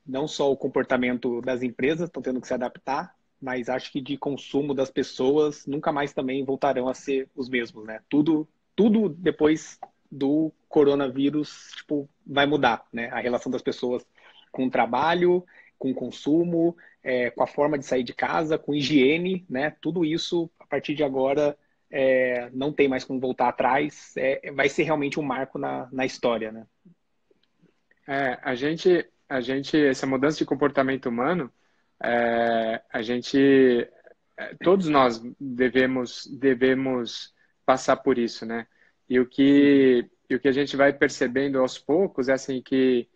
[0.07, 4.17] não só o comportamento das empresas estão tendo que se adaptar, mas acho que de
[4.17, 8.01] consumo das pessoas nunca mais também voltarão a ser os mesmos, né?
[8.09, 9.79] Tudo, tudo depois
[10.11, 13.09] do coronavírus, tipo, vai mudar, né?
[13.11, 14.07] A relação das pessoas
[14.53, 15.45] com o trabalho,
[15.79, 19.75] com o consumo, é, com a forma de sair de casa, com higiene, né?
[19.81, 21.57] Tudo isso, a partir de agora,
[21.91, 24.13] é, não tem mais como voltar atrás.
[24.17, 26.67] É, vai ser realmente um marco na, na história, né?
[28.09, 31.53] É, a gente, a gente, essa mudança de comportamento humano,
[32.03, 33.39] é, a gente,
[34.37, 37.35] é, todos nós devemos, devemos
[37.65, 38.67] passar por isso, né?
[39.09, 43.09] E o que, e o que a gente vai percebendo aos poucos é assim que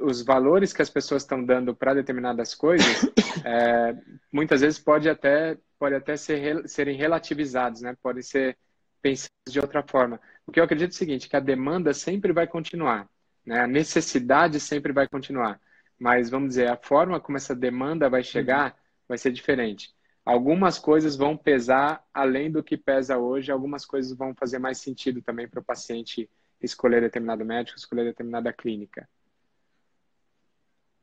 [0.00, 3.02] os valores que as pessoas estão dando para determinadas coisas,
[3.44, 3.96] é,
[4.32, 7.96] muitas vezes pode até, pode até ser, serem relativizados, né?
[8.02, 8.56] Podem ser
[9.00, 10.20] pensados de outra forma.
[10.44, 13.08] Porque eu acredito é o seguinte, que a demanda sempre vai continuar,
[13.46, 13.60] né?
[13.60, 15.60] A necessidade sempre vai continuar
[15.98, 18.78] mas vamos dizer, a forma como essa demanda vai chegar uhum.
[19.08, 19.92] vai ser diferente.
[20.24, 25.22] Algumas coisas vão pesar além do que pesa hoje, algumas coisas vão fazer mais sentido
[25.22, 29.08] também para o paciente escolher determinado médico, escolher determinada clínica.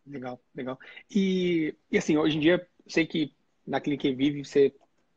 [0.05, 0.79] Legal, legal.
[1.09, 3.33] E, e assim, hoje em dia, sei que
[3.65, 4.73] na Clínica Vive você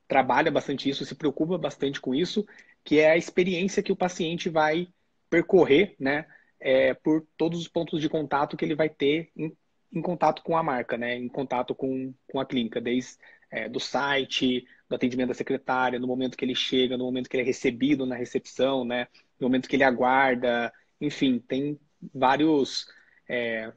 [0.07, 2.47] trabalha bastante isso, se preocupa bastante com isso,
[2.83, 4.89] que é a experiência que o paciente vai
[5.29, 6.27] percorrer, né,
[6.59, 9.55] é, por todos os pontos de contato que ele vai ter em
[9.93, 11.17] em contato com a marca, né?
[11.17, 13.17] Em contato com, com a clínica, desde
[13.51, 17.37] é, do site, do atendimento da secretária, no momento que ele chega, no momento que
[17.37, 19.09] ele é recebido na recepção, né?
[19.41, 21.79] No momento que ele aguarda, enfim, tem
[22.15, 22.87] vários
[23.29, 23.73] é,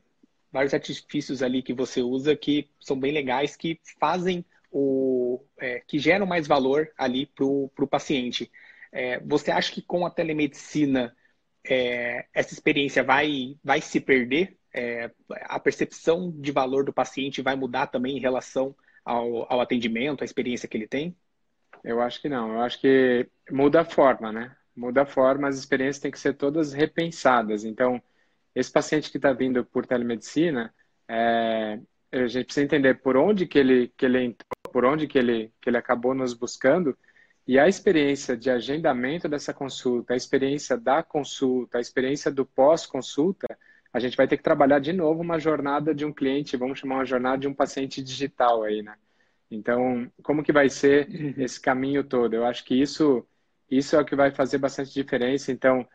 [0.51, 5.99] vários artifícios ali que você usa que são bem legais, que fazem o é, que
[5.99, 8.51] geram mais valor ali para o paciente.
[8.91, 11.15] É, você acha que com a telemedicina
[11.63, 15.11] é, essa experiência vai, vai se perder é,
[15.41, 20.25] a percepção de valor do paciente vai mudar também em relação ao, ao atendimento, à
[20.25, 21.15] experiência que ele tem?
[21.83, 22.53] Eu acho que não.
[22.53, 24.55] Eu acho que muda a forma, né?
[24.75, 27.65] Muda a forma, as experiências têm que ser todas repensadas.
[27.65, 28.01] Então,
[28.55, 30.73] esse paciente que está vindo por telemedicina,
[31.07, 31.79] é,
[32.11, 35.51] a gente precisa entender por onde que ele, que ele entrou, por onde que ele,
[35.61, 36.97] que ele acabou nos buscando,
[37.47, 43.47] e a experiência de agendamento dessa consulta, a experiência da consulta, a experiência do pós-consulta,
[43.93, 46.95] a gente vai ter que trabalhar de novo uma jornada de um cliente, vamos chamar
[46.95, 48.95] uma jornada de um paciente digital aí, né?
[49.49, 51.33] Então, como que vai ser uhum.
[51.37, 52.33] esse caminho todo?
[52.33, 53.27] Eu acho que isso,
[53.69, 55.51] isso é o que vai fazer bastante diferença.
[55.51, 55.85] Então,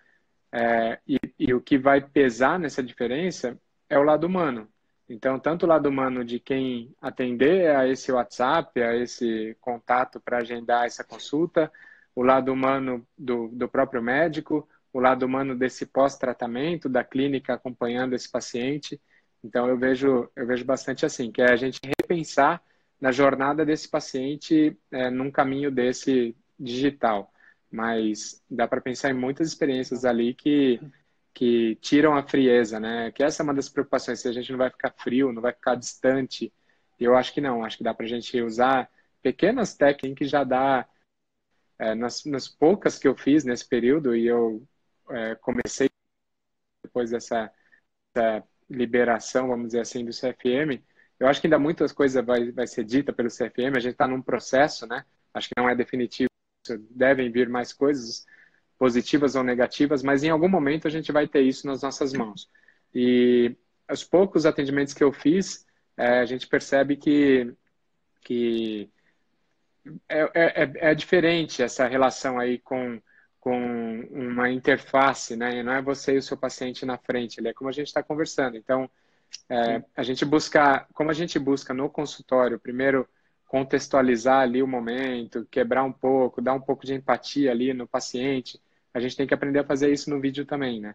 [0.52, 4.68] é, e, e, o que vai pesar nessa diferença é o lado humano.
[5.08, 10.38] Então, tanto o lado humano de quem atender a esse WhatsApp, a esse contato para
[10.38, 11.70] agendar essa consulta,
[12.14, 18.14] o lado humano do, do próprio médico, o lado humano desse pós-tratamento, da clínica acompanhando
[18.14, 19.00] esse paciente.
[19.44, 22.62] Então eu vejo, eu vejo bastante assim, que é a gente repensar
[23.00, 27.30] na jornada desse paciente é, num caminho desse digital.
[27.70, 30.80] Mas dá para pensar em muitas experiências ali que,
[31.34, 33.10] que tiram a frieza, né?
[33.12, 35.52] Que essa é uma das preocupações, se a gente não vai ficar frio, não vai
[35.52, 36.52] ficar distante.
[36.98, 38.90] Eu acho que não, acho que dá para a gente usar
[39.22, 40.88] pequenas técnicas que já dá
[41.78, 44.66] é, nas, nas, poucas que eu fiz nesse período e eu
[45.10, 45.90] é, comecei
[46.82, 47.52] depois dessa,
[48.14, 50.82] dessa, liberação, vamos dizer assim, do CFM,
[51.18, 54.06] eu acho que ainda muitas coisas vai, vai ser dita pelo CFM, a gente está
[54.08, 55.04] num processo, né?
[55.32, 56.30] Acho que não é definitivo,
[56.90, 58.26] devem vir mais coisas
[58.78, 62.48] positivas ou negativas, mas em algum momento a gente vai ter isso nas nossas mãos.
[62.94, 63.56] E
[63.90, 67.54] os poucos atendimentos que eu fiz, é, a gente percebe que,
[68.22, 68.90] que
[70.08, 73.00] é, é, é, é diferente essa relação aí com,
[73.40, 75.62] com uma interface, né?
[75.62, 78.02] Não é você e o seu paciente na frente, ele é como a gente está
[78.02, 78.56] conversando.
[78.56, 78.90] Então,
[79.48, 83.08] é, a gente busca, como a gente busca no consultório, primeiro
[83.46, 88.60] contextualizar ali o momento, quebrar um pouco, dar um pouco de empatia ali no paciente,
[88.92, 90.94] a gente tem que aprender a fazer isso no vídeo também, né?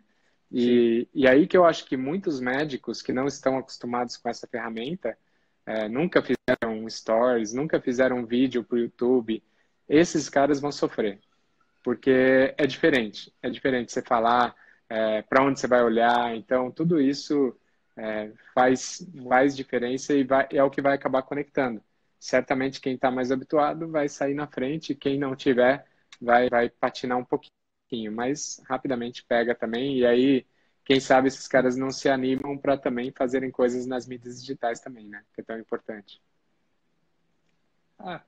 [0.51, 4.47] E, e aí que eu acho que muitos médicos que não estão acostumados com essa
[4.47, 5.17] ferramenta,
[5.65, 9.41] é, nunca fizeram stories, nunca fizeram um vídeo para o YouTube,
[9.87, 11.19] esses caras vão sofrer.
[11.83, 13.33] Porque é diferente.
[13.41, 14.55] É diferente você falar
[14.89, 16.35] é, para onde você vai olhar.
[16.35, 17.55] Então, tudo isso
[17.97, 21.81] é, faz, faz diferença e vai, é o que vai acabar conectando.
[22.21, 25.83] Certamente, quem está mais habituado vai sair na frente, quem não tiver
[26.21, 29.97] vai, vai patinar um pouquinho, mas rapidamente pega também.
[29.97, 30.45] E aí
[30.85, 35.07] quem sabe esses caras não se animam para também fazerem coisas nas mídias digitais também,
[35.07, 35.23] né?
[35.33, 36.21] Que é tão importante.
[37.97, 38.21] Ah,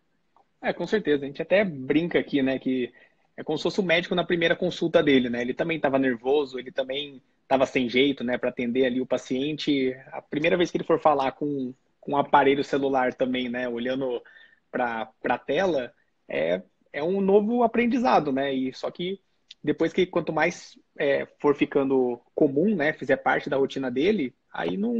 [0.60, 1.25] é, com certeza.
[1.25, 2.91] A gente até brinca aqui, né, que
[3.38, 5.41] é como se fosse o médico na primeira consulta dele, né?
[5.41, 9.93] Ele também estava nervoso, ele também estava sem jeito, né, para atender ali o paciente.
[10.12, 14.21] A primeira vez que ele for falar com, com um aparelho celular também, né, olhando
[14.69, 15.93] para a tela,
[16.27, 16.61] é,
[16.91, 18.53] é um novo aprendizado, né?
[18.53, 19.19] E só que
[19.63, 24.75] depois que quanto mais é, for ficando comum, né, fizer parte da rotina dele, aí
[24.75, 24.93] não,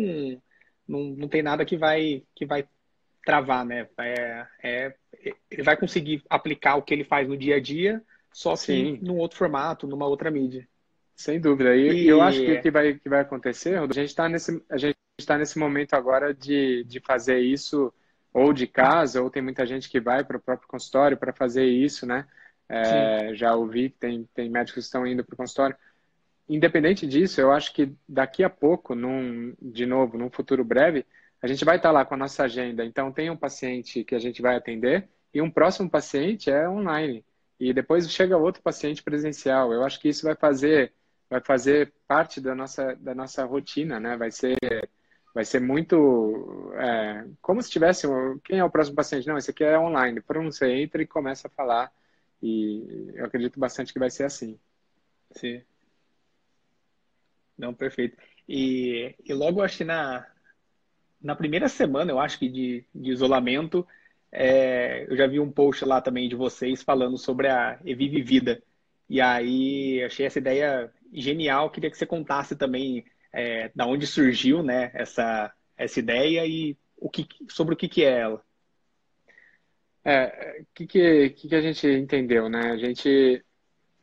[0.88, 2.66] não, não tem nada que vai que vai
[3.26, 3.88] travar, né?
[4.00, 4.94] É, é,
[5.52, 9.00] ele vai conseguir aplicar o que ele faz no dia a dia, só que Sim.
[9.02, 10.68] num outro formato, numa outra mídia.
[11.16, 11.76] Sem dúvida.
[11.76, 12.08] E, e...
[12.08, 14.98] eu acho que o que vai, que vai acontecer, a gente está nesse, a gente
[15.18, 17.94] está nesse momento agora de, de fazer isso
[18.34, 21.66] ou de casa, ou tem muita gente que vai para o próprio consultório para fazer
[21.66, 22.26] isso, né?
[22.68, 25.76] É, já ouvi que tem, tem médicos que estão indo para o consultório.
[26.50, 31.06] Independente disso, eu acho que daqui a pouco, num, de novo, num futuro breve,
[31.42, 32.84] a gente vai estar lá com a nossa agenda.
[32.84, 37.24] Então, tem um paciente que a gente vai atender e um próximo paciente é online.
[37.60, 39.72] E depois chega outro paciente presencial.
[39.72, 40.92] Eu acho que isso vai fazer
[41.30, 44.18] vai fazer parte da nossa da nossa rotina, né?
[44.18, 44.58] Vai ser
[45.34, 48.08] vai ser muito é, como se tivesse
[48.44, 49.28] quem é o próximo paciente?
[49.28, 50.22] Não, esse aqui é online.
[50.46, 51.92] Você entra e começa a falar
[52.42, 54.60] e eu acredito bastante que vai ser assim.
[55.32, 55.62] Sim.
[57.58, 58.18] Não, perfeito.
[58.48, 60.28] E, e logo, acho que na,
[61.22, 63.88] na primeira semana, eu acho que de, de isolamento,
[64.32, 68.62] é, eu já vi um post lá também de vocês falando sobre a Evive Vida.
[69.10, 71.70] E aí, achei essa ideia genial.
[71.70, 77.10] Queria que você contasse também é, da onde surgiu né, essa, essa ideia e o
[77.10, 78.44] que, sobre o que, que é ela.
[80.06, 82.72] É, o que, que, que, a gente entendeu, né?
[82.72, 83.44] A gente,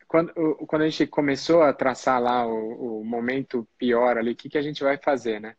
[0.07, 0.33] quando,
[0.67, 4.57] quando a gente começou a traçar lá o, o momento pior ali, o que, que
[4.57, 5.55] a gente vai fazer, né?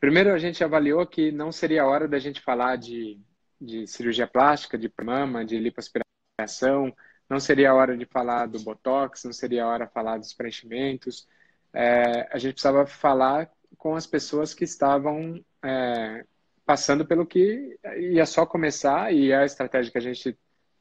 [0.00, 3.20] Primeiro, a gente avaliou que não seria a hora da gente falar de,
[3.60, 6.92] de cirurgia plástica, de mama, de lipoaspiração,
[7.28, 10.34] não seria a hora de falar do Botox, não seria a hora de falar dos
[10.34, 11.28] preenchimentos.
[11.72, 16.24] É, a gente precisava falar com as pessoas que estavam é,
[16.64, 20.38] passando pelo que ia só começar e a estratégia que a gente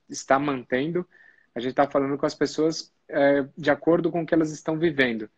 [0.10, 1.08] está mantendo.
[1.56, 4.78] A gente está falando com as pessoas é, de acordo com o que elas estão
[4.78, 5.30] vivendo.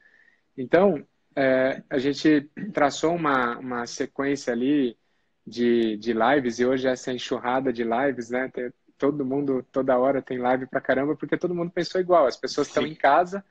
[0.57, 4.97] Então, é, a gente traçou uma, uma sequência ali
[5.45, 8.51] de, de lives e hoje essa enxurrada de lives, né?
[8.97, 12.27] Todo mundo, toda hora tem live pra caramba, porque todo mundo pensou igual.
[12.27, 13.43] As pessoas estão em casa,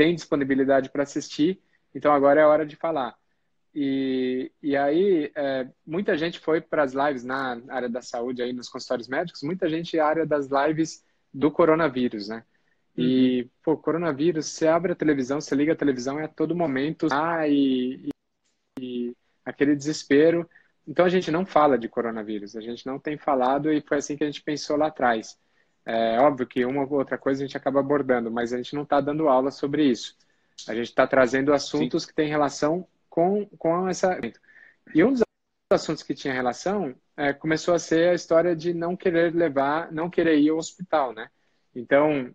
[0.00, 1.60] têm disponibilidade para assistir,
[1.94, 3.14] então agora é a hora de falar.
[3.74, 8.50] E, e aí, é, muita gente foi para as lives na área da saúde, aí
[8.50, 12.42] nos consultórios médicos, muita gente é área das lives do coronavírus, né?
[12.96, 13.48] E, uhum.
[13.62, 17.46] pô, coronavírus, você abre a televisão, você liga a televisão, é a todo momento, ah,
[17.46, 18.08] e,
[18.78, 20.48] e, e aquele desespero.
[20.88, 24.16] Então, a gente não fala de coronavírus, a gente não tem falado e foi assim
[24.16, 25.38] que a gente pensou lá atrás.
[25.84, 28.82] É óbvio que uma ou outra coisa a gente acaba abordando, mas a gente não
[28.82, 30.16] está dando aula sobre isso.
[30.68, 32.08] A gente está trazendo assuntos Sim.
[32.08, 34.18] que têm relação com, com essa.
[34.94, 35.22] E um dos
[35.72, 40.10] assuntos que tinha relação é, começou a ser a história de não querer levar, não
[40.10, 41.30] querer ir ao hospital, né?
[41.74, 42.34] Então,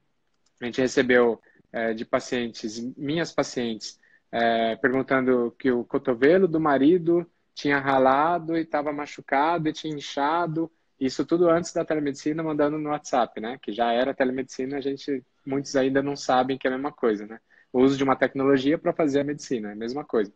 [0.61, 1.41] a gente recebeu
[1.71, 3.99] é, de pacientes, minhas pacientes,
[4.31, 10.71] é, perguntando que o cotovelo do marido tinha ralado e estava machucado e tinha inchado.
[10.99, 13.57] Isso tudo antes da telemedicina, mandando no WhatsApp, né?
[13.61, 17.25] Que já era telemedicina, a gente, muitos ainda não sabem que é a mesma coisa,
[17.25, 17.39] né?
[17.71, 20.33] O uso de uma tecnologia para fazer a medicina, é a mesma coisa.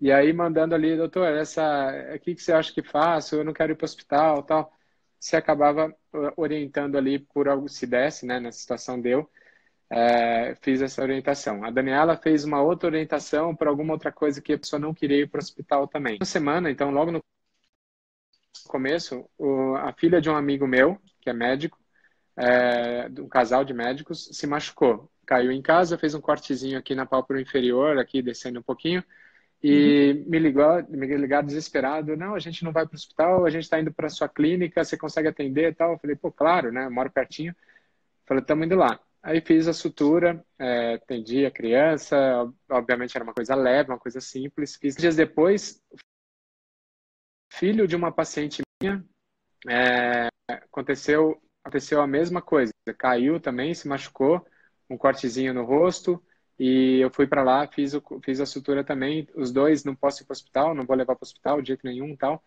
[0.00, 1.62] E aí mandando ali, doutor, essa,
[2.14, 3.36] o que, que você acha que faço?
[3.36, 4.72] Eu não quero ir para o hospital, tal.
[5.18, 5.94] Você acabava
[6.36, 8.38] orientando ali por algo, se desse, né?
[8.38, 9.30] Nessa situação deu,
[9.90, 11.64] é, fiz essa orientação.
[11.64, 15.22] A Daniela fez uma outra orientação por alguma outra coisa que a pessoa não queria
[15.22, 16.16] ir para o hospital também.
[16.16, 17.20] Uma semana, então, logo no
[18.66, 21.78] começo, o, a filha de um amigo meu, que é médico,
[22.36, 25.10] é, um casal de médicos, se machucou.
[25.26, 29.02] Caiu em casa, fez um cortezinho aqui na pálpebra inferior, aqui descendo um pouquinho,
[29.62, 30.30] e uhum.
[30.30, 33.62] me ligou, me ligaram desesperado, não, a gente não vai para o hospital, a gente
[33.62, 35.92] está indo para a sua clínica, você consegue atender e tal?
[35.92, 37.56] Eu falei, pô, claro, né, eu moro pertinho.
[38.26, 39.00] Falei, estamos indo lá.
[39.22, 42.16] Aí fiz a sutura, é, atendi a criança,
[42.68, 44.76] obviamente era uma coisa leve, uma coisa simples.
[44.76, 45.80] Fiz dias depois,
[47.50, 49.04] filho de uma paciente minha,
[49.68, 52.72] é, aconteceu, aconteceu a mesma coisa.
[52.98, 54.46] Caiu também, se machucou,
[54.88, 56.22] um cortezinho no rosto,
[56.58, 59.28] e eu fui para lá, fiz, o, fiz a sutura também.
[59.34, 61.68] Os dois não posso ir para o hospital, não vou levar para o hospital de
[61.68, 62.42] jeito nenhum tal.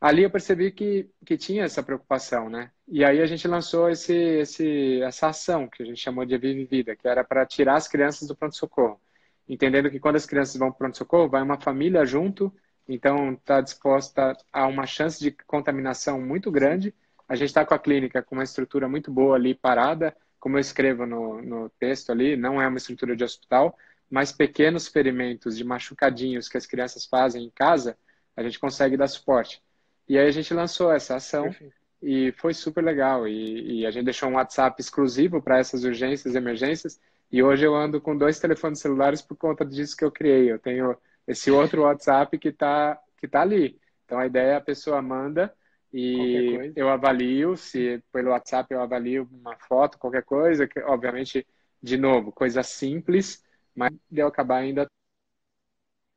[0.00, 2.72] Ali eu percebi que, que tinha essa preocupação, né?
[2.88, 6.64] E aí a gente lançou esse, esse, essa ação que a gente chamou de Vive
[6.64, 9.00] Vida, que era para tirar as crianças do pronto-socorro.
[9.48, 12.52] Entendendo que quando as crianças vão para o pronto-socorro, vai uma família junto,
[12.88, 16.94] então está disposta a uma chance de contaminação muito grande.
[17.28, 20.60] A gente está com a clínica com uma estrutura muito boa ali parada, como eu
[20.60, 23.78] escrevo no, no texto ali, não é uma estrutura de hospital,
[24.10, 27.96] mas pequenos ferimentos de machucadinhos que as crianças fazem em casa,
[28.36, 29.62] a gente consegue dar suporte.
[30.08, 31.74] E aí a gente lançou essa ação Perfeito.
[32.02, 33.26] e foi super legal.
[33.26, 37.00] E, e, a gente deixou um WhatsApp exclusivo para essas urgências e emergências.
[37.30, 40.50] E hoje eu ando com dois telefones celulares por conta disso que eu criei.
[40.50, 40.96] Eu tenho
[41.26, 43.80] esse outro WhatsApp que está que tá ali.
[44.04, 45.54] Então a ideia é a pessoa manda
[45.92, 51.46] e eu avalio, se pelo WhatsApp eu avalio uma foto, qualquer coisa, que obviamente,
[51.82, 53.44] de novo, coisa simples,
[53.74, 54.86] mas eu acabar ainda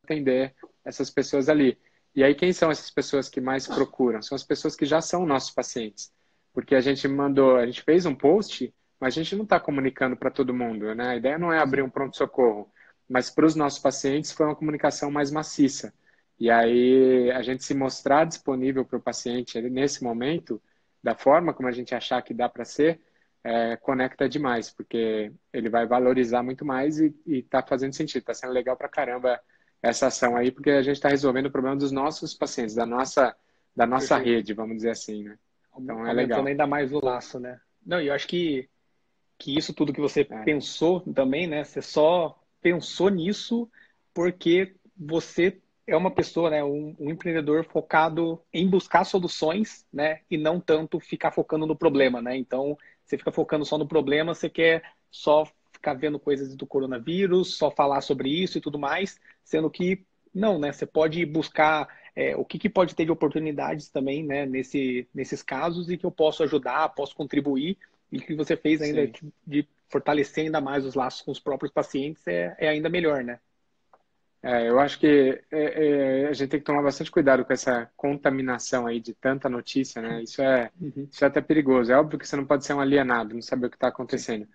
[0.04, 1.78] atender essas pessoas ali.
[2.16, 4.22] E aí, quem são essas pessoas que mais procuram?
[4.22, 6.14] São as pessoas que já são nossos pacientes.
[6.54, 10.16] Porque a gente mandou, a gente fez um post, mas a gente não está comunicando
[10.16, 11.10] para todo mundo, né?
[11.10, 12.72] A ideia não é abrir um pronto-socorro,
[13.10, 15.94] mas para os nossos pacientes foi uma comunicação mais maciça.
[16.40, 20.62] E aí a gente se mostrar disponível para o paciente nesse momento,
[21.02, 23.00] da forma como a gente achar que dá para ser,
[23.44, 28.52] é, conecta demais, porque ele vai valorizar muito mais e está fazendo sentido, está sendo
[28.52, 29.40] legal para caramba
[29.82, 33.36] essa ação aí, porque a gente está resolvendo o problema dos nossos pacientes, da nossa,
[33.76, 35.38] da nossa rede, vamos dizer assim, né?
[35.78, 36.44] Então é legal.
[36.46, 37.60] ainda mais o laço, né?
[37.86, 38.68] Não, e eu acho que,
[39.38, 40.44] que isso tudo que você é.
[40.44, 41.64] pensou também, né?
[41.64, 43.70] Você só pensou nisso
[44.12, 50.36] porque você é uma pessoa, né, um, um, empreendedor focado em buscar soluções, né, e
[50.36, 52.36] não tanto ficar focando no problema, né?
[52.36, 57.56] Então, você fica focando só no problema, você quer só ficar vendo coisas do coronavírus,
[57.56, 60.04] só falar sobre isso e tudo mais, sendo que
[60.34, 60.74] não, né?
[60.74, 65.44] Você pode buscar é, o que, que, pode ter de oportunidades também, né, nesse, nesses
[65.44, 67.78] casos e que eu posso ajudar, posso contribuir
[68.12, 71.72] e que você fez ainda de, de, fortalecer ainda mais os laços com os próprios
[71.72, 73.40] pacientes é, é ainda melhor, né?
[74.48, 77.90] É, eu acho que é, é, a gente tem que tomar bastante cuidado com essa
[77.98, 80.22] contaminação aí de tanta notícia, né?
[80.22, 81.08] Isso é, uhum.
[81.12, 81.92] isso é até perigoso.
[81.92, 84.48] É óbvio que você não pode ser um alienado, não saber o que está acontecendo.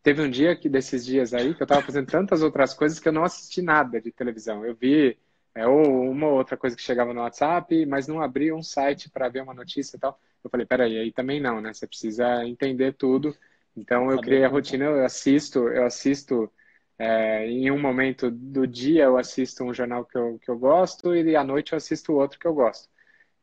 [0.00, 3.08] Teve um dia que desses dias aí que eu estava fazendo tantas outras coisas que
[3.08, 4.64] eu não assisti nada de televisão.
[4.64, 5.18] Eu vi
[5.54, 9.10] é, ou uma ou outra coisa que chegava no WhatsApp, mas não abri um site
[9.10, 10.20] para ver uma notícia e tal.
[10.42, 11.72] Eu falei, peraí, aí também não, né?
[11.74, 13.36] Você precisa entender tudo.
[13.76, 16.52] Então eu criei a rotina, eu assisto, eu assisto
[16.98, 21.14] é, em um momento do dia eu assisto um jornal que eu, que eu gosto
[21.14, 22.88] e à noite eu assisto outro que eu gosto.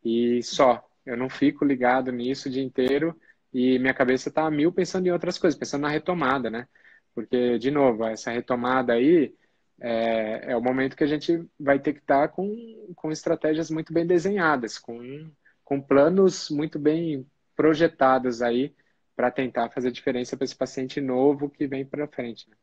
[0.04, 0.86] E só.
[1.06, 3.20] Eu não fico ligado nisso o dia inteiro
[3.54, 6.68] e minha cabeça está a mil pensando em outras coisas, pensando na retomada, né?
[7.16, 9.34] Porque, de novo, essa retomada aí
[9.82, 13.72] é, é o momento que a gente vai ter que estar tá com, com estratégias
[13.72, 15.32] muito bem desenhadas, com,
[15.64, 17.26] com planos muito bem
[17.56, 18.76] projetados aí
[19.20, 22.50] para tentar fazer diferença para esse paciente novo que vem para frente.
[22.50, 22.56] Né?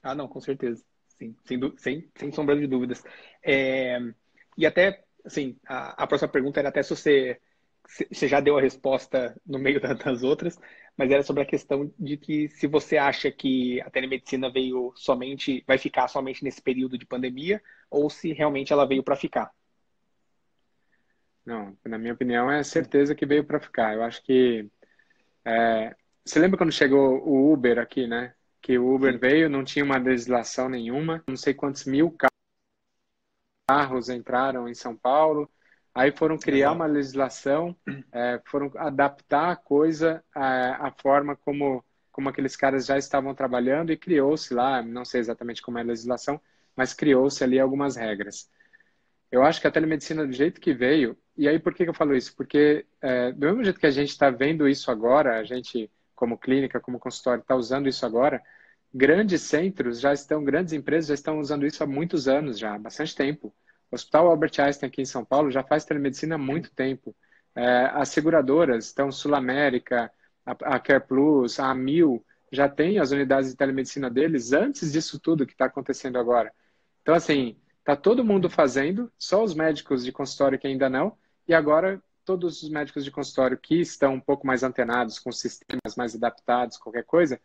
[0.00, 0.84] Ah, não, com certeza.
[1.18, 3.02] Sim, sem, sem, sem sombra de dúvidas.
[3.42, 3.98] É,
[4.56, 7.40] e até, assim, a, a, próxima pergunta era até se você,
[7.88, 10.60] se, você já deu a resposta no meio das outras,
[10.96, 15.64] mas era sobre a questão de que se você acha que a telemedicina veio somente,
[15.66, 17.60] vai ficar somente nesse período de pandemia,
[17.90, 19.50] ou se realmente ela veio para ficar.
[21.46, 23.94] Não, na minha opinião, é certeza que veio para ficar.
[23.94, 24.68] Eu acho que.
[25.46, 25.94] É,
[26.24, 28.34] você lembra quando chegou o Uber aqui, né?
[28.60, 29.18] Que o Uber Sim.
[29.18, 32.12] veio, não tinha uma legislação nenhuma, não sei quantos mil
[33.68, 35.48] carros entraram em São Paulo.
[35.94, 37.74] Aí foram criar uma legislação,
[38.12, 43.92] é, foram adaptar a coisa à, à forma como, como aqueles caras já estavam trabalhando
[43.92, 46.40] e criou-se lá, não sei exatamente como é a legislação,
[46.74, 48.50] mas criou-se ali algumas regras.
[49.30, 52.14] Eu acho que a telemedicina, do jeito que veio, e aí por que, eu falo
[52.14, 52.34] isso?
[52.36, 56.38] Porque é, do mesmo jeito que a gente está vendo isso agora, a gente, como
[56.38, 58.42] clínica, como consultório, está usando isso agora,
[58.94, 62.78] grandes centros já estão, grandes empresas já estão usando isso há muitos anos já, há
[62.78, 63.54] bastante tempo.
[63.90, 67.14] O Hospital Albert Einstein aqui em São Paulo já faz telemedicina há muito tempo.
[67.54, 70.10] É, as seguradoras, então Sul América,
[70.44, 75.18] a, a Care Plus, a Mil, já tem as unidades de telemedicina deles antes disso
[75.18, 76.52] tudo que está acontecendo agora.
[77.02, 77.56] Então, assim,
[77.86, 81.16] Está todo mundo fazendo, só os médicos de consultório que ainda não,
[81.46, 85.94] e agora todos os médicos de consultório que estão um pouco mais antenados, com sistemas
[85.96, 87.40] mais adaptados, qualquer coisa,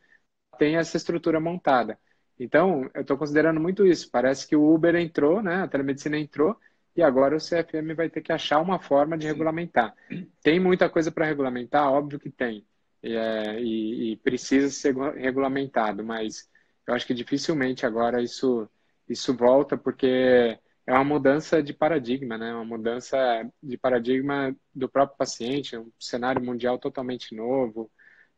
[0.58, 1.96] tem essa estrutura montada.
[2.40, 4.10] Então, eu estou considerando muito isso.
[4.10, 5.62] Parece que o Uber entrou, né?
[5.62, 6.58] a telemedicina entrou,
[6.96, 9.94] e agora o CFM vai ter que achar uma forma de regulamentar.
[10.42, 11.88] Tem muita coisa para regulamentar?
[11.88, 12.66] Óbvio que tem.
[13.04, 16.50] E, é, e, e, precisa ser regulamentado, mas
[16.88, 18.68] eu acho que dificilmente agora isso
[19.12, 22.54] isso volta porque é uma mudança de paradigma, né?
[22.54, 23.18] Uma mudança
[23.62, 27.92] de paradigma do próprio paciente, um cenário mundial totalmente novo.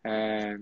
[0.04, 0.58] É,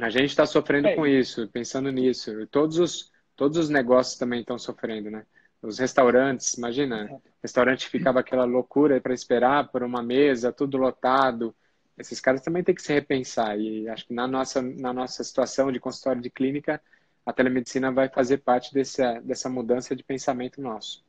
[0.00, 0.94] a gente está sofrendo é.
[0.94, 2.46] com isso, pensando nisso.
[2.48, 5.24] Todos os, todos os negócios também estão sofrendo, né?
[5.62, 7.22] Os restaurantes, imagina, Exato.
[7.42, 11.54] restaurante ficava aquela loucura para esperar por uma mesa, tudo lotado.
[11.98, 13.58] Esses caras também têm que se repensar.
[13.58, 16.80] E acho que na nossa, na nossa situação de consultório de clínica,
[17.24, 21.04] a telemedicina vai fazer parte dessa, dessa mudança de pensamento nosso.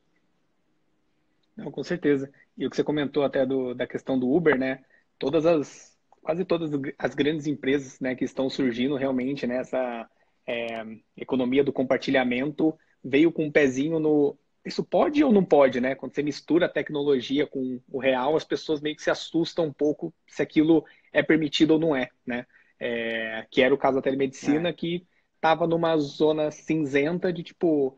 [1.56, 2.30] Não, com certeza.
[2.56, 4.84] E o que você comentou até do, da questão do Uber, né?
[5.18, 10.08] Todas as, quase todas as grandes empresas né, que estão surgindo realmente nessa
[10.46, 10.84] é,
[11.16, 15.96] economia do compartilhamento veio com um pezinho no isso pode ou não pode, né?
[15.96, 19.72] Quando você mistura a tecnologia com o real, as pessoas meio que se assustam um
[19.72, 22.46] pouco se aquilo é permitido ou não é, né?
[22.78, 24.72] É, que era o caso da telemedicina, é.
[24.72, 25.04] que
[25.42, 27.96] tava numa zona cinzenta de tipo,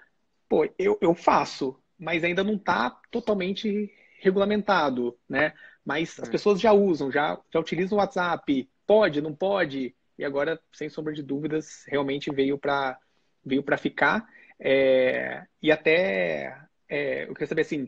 [0.49, 5.53] pô, eu, eu faço, mas ainda não está totalmente regulamentado, né?
[5.85, 6.33] Mas as é.
[6.33, 11.13] pessoas já usam, já, já utilizam o WhatsApp, pode, não pode, e agora, sem sombra
[11.13, 12.99] de dúvidas, realmente veio para
[13.45, 14.27] veio para ficar.
[14.59, 17.87] É, e até é, eu queria saber assim,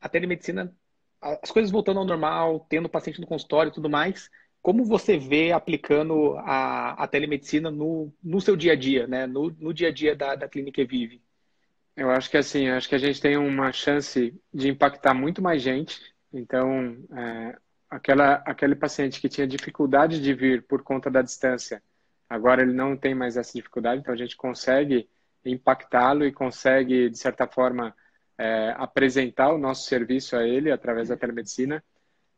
[0.00, 0.74] a telemedicina,
[1.20, 4.28] as coisas voltando ao normal, tendo paciente no consultório e tudo mais,
[4.62, 9.26] como você vê aplicando a, a telemedicina no, no seu dia a dia, né?
[9.26, 11.22] no, no dia a dia da, da Clínica Vive?
[11.96, 15.62] Eu acho que assim, acho que a gente tem uma chance de impactar muito mais
[15.62, 16.00] gente.
[16.32, 17.58] Então, é,
[17.90, 21.82] aquela, aquele paciente que tinha dificuldade de vir por conta da distância,
[22.28, 25.08] agora ele não tem mais essa dificuldade, então a gente consegue
[25.44, 27.94] impactá-lo e consegue, de certa forma,
[28.36, 31.82] é, apresentar o nosso serviço a ele através da telemedicina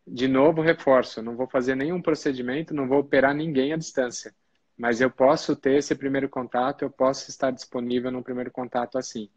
[0.06, 4.34] de novo, reforço, não vou fazer nenhum procedimento, não vou operar ninguém à distância,
[4.76, 9.28] mas eu posso ter esse primeiro contato, eu posso estar disponível no primeiro contato assim.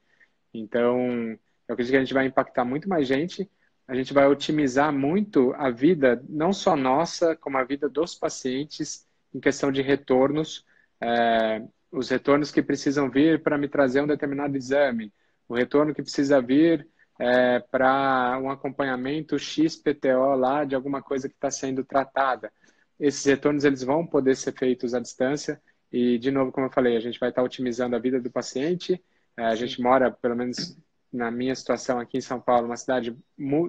[0.53, 1.37] Então,
[1.67, 3.49] eu acredito que a gente vai impactar muito mais gente,
[3.87, 9.05] a gente vai otimizar muito a vida, não só nossa, como a vida dos pacientes
[9.33, 10.65] em questão de retornos,
[11.01, 11.61] é,
[11.91, 15.13] os retornos que precisam vir para me trazer um determinado exame,
[15.47, 16.87] o retorno que precisa vir
[17.19, 22.51] é, para um acompanhamento XPTO lá de alguma coisa que está sendo tratada.
[22.99, 25.61] Esses retornos eles vão poder ser feitos à distância
[25.91, 28.31] e, de novo, como eu falei, a gente vai estar tá otimizando a vida do
[28.31, 29.03] paciente.
[29.37, 30.77] É, a gente mora, pelo menos
[31.11, 33.15] na minha situação aqui em São Paulo, uma cidade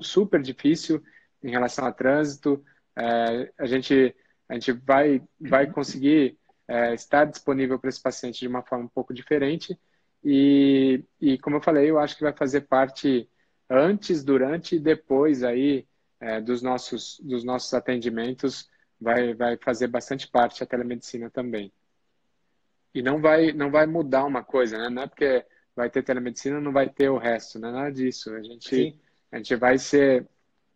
[0.01, 1.03] super difícil
[1.43, 2.65] em relação a trânsito.
[2.97, 4.15] É, a gente
[4.49, 6.39] a gente vai vai conseguir
[6.69, 9.79] é, estar disponível para esse paciente de uma forma um pouco diferente
[10.25, 13.29] e, e como eu falei, eu acho que vai fazer parte
[13.69, 15.87] antes, durante e depois aí
[16.21, 18.69] é, dos, nossos, dos nossos atendimentos
[19.01, 21.73] vai, vai fazer bastante parte a telemedicina também.
[22.95, 24.89] E não vai, não vai mudar uma coisa, né?
[24.89, 25.45] Não é porque
[25.75, 28.33] vai ter telemedicina, não vai ter o resto, não é nada disso.
[28.35, 28.97] A gente,
[29.33, 30.27] a gente vai ser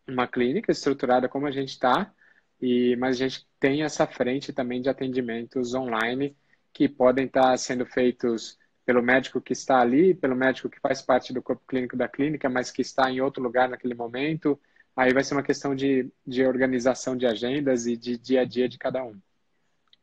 [0.07, 2.13] uma clínica estruturada como a gente está,
[2.61, 6.37] e mas a gente tem essa frente também de atendimentos online
[6.73, 8.59] que podem estar sendo feitos
[8.89, 12.49] pelo médico que está ali, pelo médico que faz parte do corpo clínico da clínica,
[12.49, 14.59] mas que está em outro lugar naquele momento.
[14.97, 18.67] Aí vai ser uma questão de, de organização de agendas e de dia a dia
[18.67, 19.21] de cada um.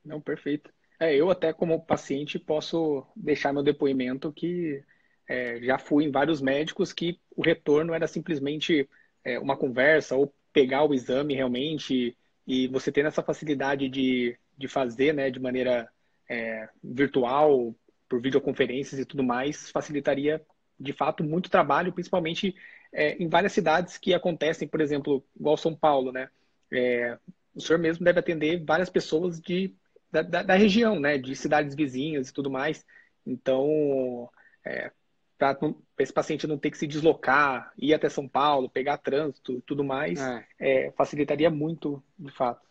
[0.05, 0.71] Não, perfeito.
[0.99, 4.83] É, eu até como paciente posso deixar meu depoimento que
[5.27, 8.88] é, já fui em vários médicos que o retorno era simplesmente
[9.23, 12.15] é, uma conversa ou pegar o exame realmente
[12.45, 15.89] e você tendo essa facilidade de, de fazer né, de maneira
[16.29, 17.75] é, virtual,
[18.08, 20.41] por videoconferências e tudo mais, facilitaria
[20.80, 22.56] de fato muito trabalho, principalmente
[22.93, 26.30] é, em várias cidades que acontecem, por exemplo, igual São Paulo, né?
[26.72, 27.18] É,
[27.53, 29.74] o senhor mesmo deve atender várias pessoas de,
[30.12, 31.18] da, da, da, região, né?
[31.18, 32.86] De cidades vizinhas e tudo mais.
[33.26, 34.30] Então,
[34.66, 34.91] é,
[35.38, 35.58] para
[35.99, 39.84] esse paciente não ter que se deslocar, ir até São Paulo, pegar trânsito e tudo
[39.84, 40.45] mais, é.
[40.60, 42.66] É, facilitaria muito, de fato.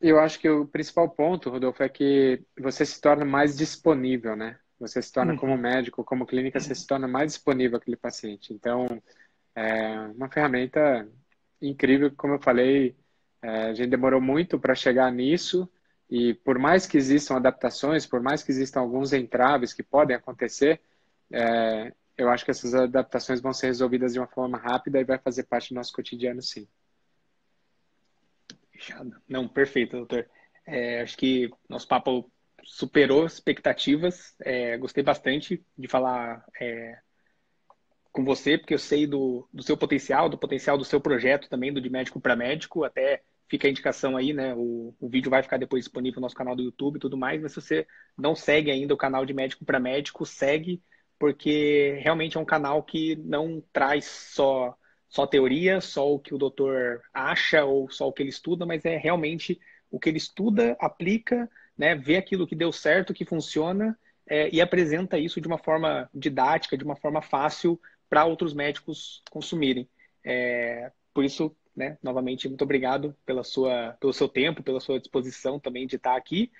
[0.00, 4.58] Eu acho que o principal ponto, Rodolfo, é que você se torna mais disponível, né?
[4.86, 5.38] Você se torna, uhum.
[5.38, 8.52] como médico, como clínica, você se torna mais disponível aquele paciente.
[8.52, 8.86] Então,
[9.54, 11.08] é uma ferramenta
[11.60, 12.94] incrível, como eu falei,
[13.40, 15.68] é, a gente demorou muito para chegar nisso
[16.10, 20.80] e por mais que existam adaptações, por mais que existam alguns entraves que podem acontecer,
[21.32, 25.18] é, eu acho que essas adaptações vão ser resolvidas de uma forma rápida e vai
[25.18, 26.68] fazer parte do nosso cotidiano, sim.
[28.70, 29.16] Fechado.
[29.28, 30.28] Não, perfeito, doutor.
[30.66, 32.30] É, acho que nosso papo
[32.64, 34.34] superou expectativas.
[34.40, 36.98] É, gostei bastante de falar é,
[38.12, 41.72] com você, porque eu sei do, do seu potencial, do potencial do seu projeto também,
[41.72, 42.84] do de médico para médico.
[42.84, 44.54] Até fica a indicação aí, né?
[44.54, 47.42] O, o vídeo vai ficar depois disponível no nosso canal do YouTube e tudo mais.
[47.42, 47.86] Mas se você
[48.16, 50.82] não segue ainda o canal de médico para médico, segue,
[51.18, 54.76] porque realmente é um canal que não traz só
[55.14, 58.84] só teoria, só o que o doutor acha ou só o que ele estuda, mas
[58.84, 63.98] é realmente o que ele estuda, aplica né, vê aquilo que deu certo, que funciona
[64.26, 69.22] é, e apresenta isso de uma forma didática, de uma forma fácil para outros médicos
[69.30, 69.88] consumirem.
[70.24, 75.58] É, por isso, né, novamente, muito obrigado pela sua, pelo seu tempo, pela sua disposição
[75.58, 76.50] também de estar aqui.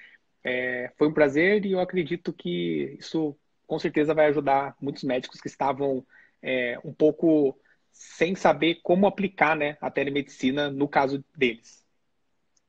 [0.43, 3.37] É, foi um prazer e eu acredito que isso
[3.67, 6.05] com certeza vai ajudar muitos médicos que estavam
[6.43, 7.59] é, um pouco
[7.91, 11.84] sem saber como aplicar né, a telemedicina no caso deles.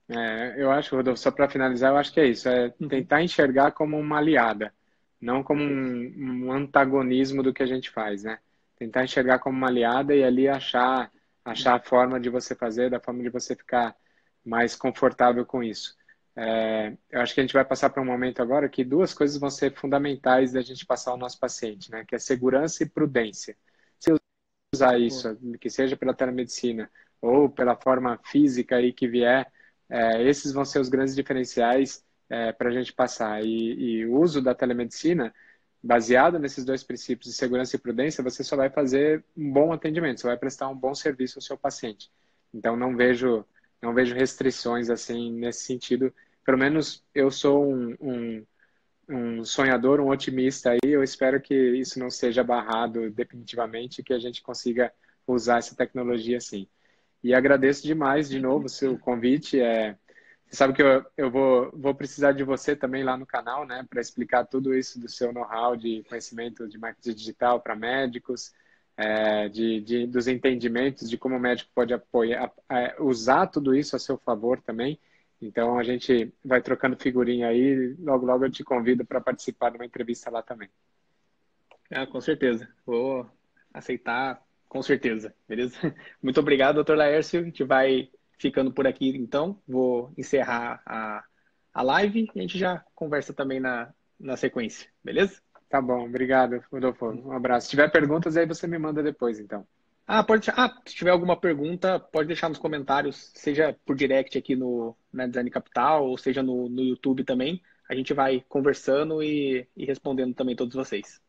[0.08, 2.88] É, eu acho, Rodolfo, só para finalizar, eu acho que é isso, é uhum.
[2.88, 4.72] tentar enxergar como uma aliada,
[5.20, 8.40] não como um, um, antagonismo do que a gente faz, né?
[8.78, 11.12] Tentar enxergar como uma aliada e ali achar,
[11.44, 13.96] achar a forma de você fazer, da forma de você ficar
[14.46, 15.96] mais confortável com isso.
[16.36, 19.38] É, eu acho que a gente vai passar para um momento agora que duas coisas
[19.40, 22.06] vão ser fundamentais da gente passar ao nosso paciente, né?
[22.06, 23.58] Que é segurança e prudência.
[24.00, 24.14] Se
[24.74, 26.92] usar isso, que seja pela telemedicina
[27.22, 29.52] ou pela forma física aí que vier,
[29.90, 33.44] é, esses vão ser os grandes diferenciais é, para a gente passar.
[33.44, 35.34] E, e, o uso da telemedicina,
[35.82, 40.22] baseado nesses dois princípios de segurança e prudência, você só vai fazer um bom atendimento,
[40.22, 42.12] você vai prestar um bom serviço ao seu paciente.
[42.54, 43.46] Então, não vejo,
[43.82, 46.14] não vejo restrições assim nesse sentido.
[46.44, 48.46] Pelo menos eu sou um, um,
[49.10, 50.80] um sonhador, um otimista aí.
[50.84, 54.92] Eu espero que isso não seja barrado definitivamente, que a gente consiga
[55.28, 56.68] usar essa tecnologia assim.
[57.26, 59.60] E agradeço demais de novo o seu convite.
[59.60, 59.98] É,
[60.46, 63.84] você sabe que eu, eu vou, vou precisar de você também lá no canal, né,
[63.90, 68.54] para explicar tudo isso do seu know-how de conhecimento de marketing digital para médicos,
[68.96, 73.96] é, de, de, dos entendimentos de como o médico pode apoiar, é, usar tudo isso
[73.96, 75.00] a seu favor também.
[75.42, 77.96] Então a gente vai trocando figurinha aí.
[78.02, 80.70] Logo, logo eu te convido para participar de uma entrevista lá também.
[81.90, 82.70] Ah, com certeza.
[82.86, 83.28] Vou
[83.74, 85.78] aceitar com certeza, beleza?
[86.22, 87.40] Muito obrigado, doutor Laércio.
[87.40, 88.10] A gente vai
[88.40, 89.62] ficando por aqui, então.
[89.68, 91.24] Vou encerrar a,
[91.74, 95.42] a live e a gente já conversa também na, na sequência, beleza?
[95.70, 97.08] Tá bom, obrigado, Rodolfo.
[97.08, 97.66] Um abraço.
[97.66, 99.66] Se tiver perguntas, aí você me manda depois, então.
[100.08, 104.56] Ah, pode ah, se tiver alguma pergunta, pode deixar nos comentários, seja por direct aqui
[104.56, 107.62] no na Design Capital, ou seja no, no YouTube também.
[107.90, 111.20] A gente vai conversando e, e respondendo também todos vocês.